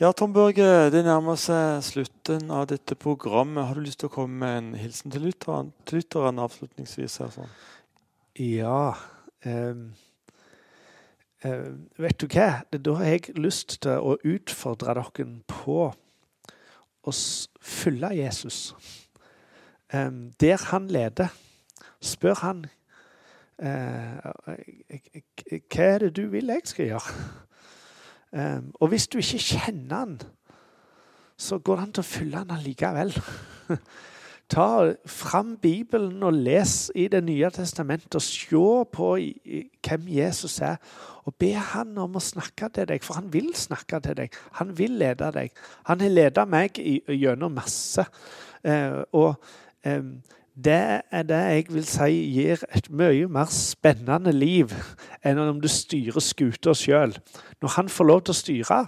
Ja, 0.00 0.12
Tom 0.12 0.32
Børge, 0.32 0.90
det 0.92 1.06
nærmer 1.06 1.38
seg 1.40 1.78
slutten 1.80 2.50
av 2.52 2.66
dette 2.68 2.92
programmet. 3.00 3.64
Har 3.64 3.78
du 3.78 3.86
lyst 3.86 4.02
til 4.02 4.10
å 4.10 4.12
komme 4.12 4.42
med 4.42 4.56
en 4.58 4.66
hilsen 4.76 5.08
til 5.14 5.22
lytteren, 5.24 5.70
til 5.88 6.02
lytteren 6.02 6.36
avslutningsvis? 6.44 7.14
her 7.22 7.30
sånn? 7.32 7.54
Ja 8.36 8.92
um, 9.48 9.86
um, 11.48 11.78
Vet 11.96 12.20
du 12.20 12.26
hva? 12.28 12.50
Da 12.76 12.96
har 12.98 13.08
jeg 13.08 13.38
lyst 13.40 13.78
til 13.86 13.96
å 13.96 14.18
utfordre 14.20 14.98
dere 15.00 15.30
på 15.48 15.78
å 15.88 17.16
følge 17.56 18.12
Jesus. 18.18 18.60
Um, 19.88 20.28
der 20.44 20.60
han 20.74 20.92
leder, 20.92 21.32
spør 22.04 22.44
han 22.44 22.64
uh, 23.64 24.28
Hva 24.44 25.88
er 25.88 26.04
det 26.04 26.14
du 26.20 26.26
vil 26.36 26.52
jeg 26.52 26.68
skal 26.68 26.92
gjøre? 26.92 27.45
Um, 28.32 28.72
og 28.80 28.90
hvis 28.92 29.06
du 29.08 29.18
ikke 29.18 29.38
kjenner 29.38 29.96
han, 29.96 30.18
så 31.36 31.58
går 31.58 31.76
det 31.76 31.86
an 31.86 31.96
til 31.96 32.04
å 32.04 32.10
følge 32.10 32.42
han 32.42 32.54
allikevel. 32.56 33.14
Ta 34.52 34.92
fram 35.10 35.56
Bibelen 35.58 36.22
og 36.22 36.36
les 36.38 36.92
i 36.94 37.08
Det 37.10 37.18
nye 37.26 37.48
testamentet 37.50 38.14
og 38.14 38.22
se 38.22 38.60
på 38.92 39.08
hvem 39.18 40.08
Jesus 40.08 40.60
er. 40.62 40.78
Og 41.26 41.34
be 41.34 41.50
han 41.58 41.96
om 41.98 42.14
å 42.14 42.22
snakke 42.22 42.68
til 42.70 42.86
deg, 42.86 43.02
for 43.02 43.18
han 43.18 43.32
vil 43.32 43.50
snakke 43.58 43.98
til 44.04 44.14
deg. 44.20 44.38
Han 44.60 44.70
vil 44.78 44.94
lede 45.02 45.32
deg. 45.34 45.50
Han 45.90 46.00
har 46.00 46.14
ledet 46.14 46.46
meg 46.48 46.78
gjennom 46.78 47.58
masse. 47.58 48.06
Uh, 48.62 49.02
og 49.12 49.34
um, 49.86 50.14
det 50.64 51.02
er 51.10 51.22
det 51.22 51.36
jeg 51.36 51.64
vil 51.68 51.84
si 51.84 52.12
gir 52.32 52.62
et 52.72 52.88
mye 52.90 53.28
mer 53.28 53.50
spennende 53.52 54.32
liv 54.32 54.72
enn 55.20 55.40
om 55.42 55.58
du 55.60 55.68
styrer 55.68 56.24
skuta 56.24 56.72
sjøl. 56.72 57.12
Når 57.60 57.74
han 57.76 57.90
får 57.92 58.08
lov 58.08 58.22
til 58.24 58.32
å 58.32 58.38
styre, 58.40 58.78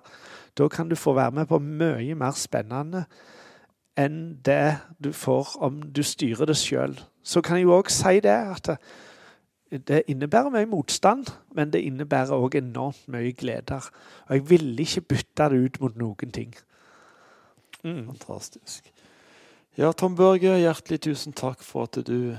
da 0.56 0.68
kan 0.72 0.88
du 0.88 0.96
få 0.96 1.12
være 1.18 1.36
med 1.36 1.50
på 1.50 1.60
mye 1.60 2.16
mer 2.16 2.32
spennende 2.40 3.04
enn 3.98 4.38
det 4.46 4.78
du 5.02 5.10
får 5.12 5.58
om 5.60 5.82
du 5.92 6.02
styrer 6.06 6.48
det 6.48 6.56
sjøl. 6.56 6.96
Så 7.22 7.42
kan 7.44 7.58
jeg 7.58 7.68
jo 7.68 7.76
òg 7.76 7.92
si 7.92 8.16
det 8.24 8.38
at 8.38 8.72
det 9.68 10.06
innebærer 10.08 10.54
mye 10.54 10.70
motstand, 10.70 11.28
men 11.52 11.72
det 11.72 11.82
innebærer 11.84 12.32
òg 12.32 12.56
enormt 12.56 13.04
mye 13.12 13.34
gleder. 13.36 13.90
Og 14.28 14.38
jeg 14.38 14.50
ville 14.50 14.86
ikke 14.86 15.04
bytte 15.12 15.50
det 15.52 15.64
ut 15.66 15.80
mot 15.82 16.00
noen 16.00 16.32
ting. 16.32 16.54
Mm. 17.84 18.06
Fantastisk. 18.06 18.88
Ja, 19.78 19.92
Tom 19.92 20.16
Børge, 20.18 20.56
hjertelig 20.58 20.96
tusen 21.04 21.34
takk 21.38 21.60
for 21.62 21.86
at 21.86 21.94
du 22.02 22.32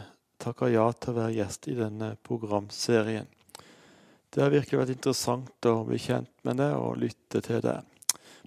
takker 0.43 0.73
ja 0.73 0.89
til 0.91 1.13
å 1.13 1.19
være 1.21 1.35
gjest 1.37 1.69
i 1.71 1.75
denne 1.77 2.09
programserien. 2.27 3.29
Det 4.27 4.41
har 4.43 4.51
virkelig 4.51 4.81
vært 4.81 4.91
interessant 4.91 5.67
å 5.71 5.85
bli 5.87 6.01
kjent 6.03 6.33
med 6.43 6.59
det 6.59 6.67
og 6.75 6.99
lytte 6.99 7.39
til 7.45 7.61
det. 7.63 7.77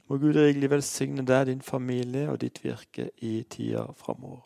Må 0.05 0.21
Gud 0.21 0.37
rikelig 0.37 0.69
velsigne 0.75 1.25
deg, 1.25 1.49
din 1.49 1.65
familie 1.65 2.27
og 2.35 2.43
ditt 2.45 2.61
virke 2.61 3.09
i 3.25 3.33
tida 3.49 3.87
framover. 3.97 4.45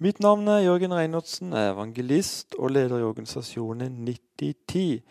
Mitt 0.00 0.24
navn 0.24 0.48
er 0.48 0.64
Jørgen 0.64 0.96
Reinholdsen, 0.96 1.52
er 1.52 1.74
evangelist 1.74 2.56
og 2.56 2.72
leder 2.72 3.04
i 3.04 3.08
organisasjonen 3.10 4.00
9010. 4.08 5.02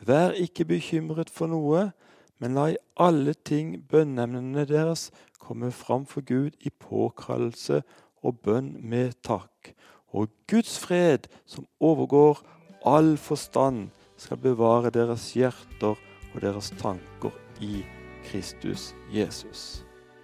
Vær 0.00 0.30
ikke 0.32 0.64
bekymret 0.64 1.30
for 1.30 1.46
noe, 1.50 1.92
men 2.38 2.56
la 2.56 2.70
i 2.72 2.80
alle 3.00 3.34
ting 3.34 3.76
bønneemnene 3.90 4.66
deres 4.68 5.10
komme 5.40 5.70
fram 5.72 6.06
for 6.06 6.24
Gud 6.26 6.56
i 6.60 6.70
påkallelse 6.70 7.82
og 8.22 8.40
bønn 8.44 8.74
med 8.82 9.14
takk 9.26 9.74
og 10.16 10.30
Guds 10.48 10.78
fred, 10.78 11.28
som 11.46 11.66
overgår 11.80 12.40
all 12.86 13.16
forstand, 13.16 13.90
skal 14.16 14.40
bevare 14.40 14.90
deres 14.90 15.32
hjerter 15.36 15.98
og 16.34 16.40
deres 16.40 16.72
tanker 16.80 17.34
i 17.60 17.84
Kristus 18.24 18.94
Jesus. 19.12 19.85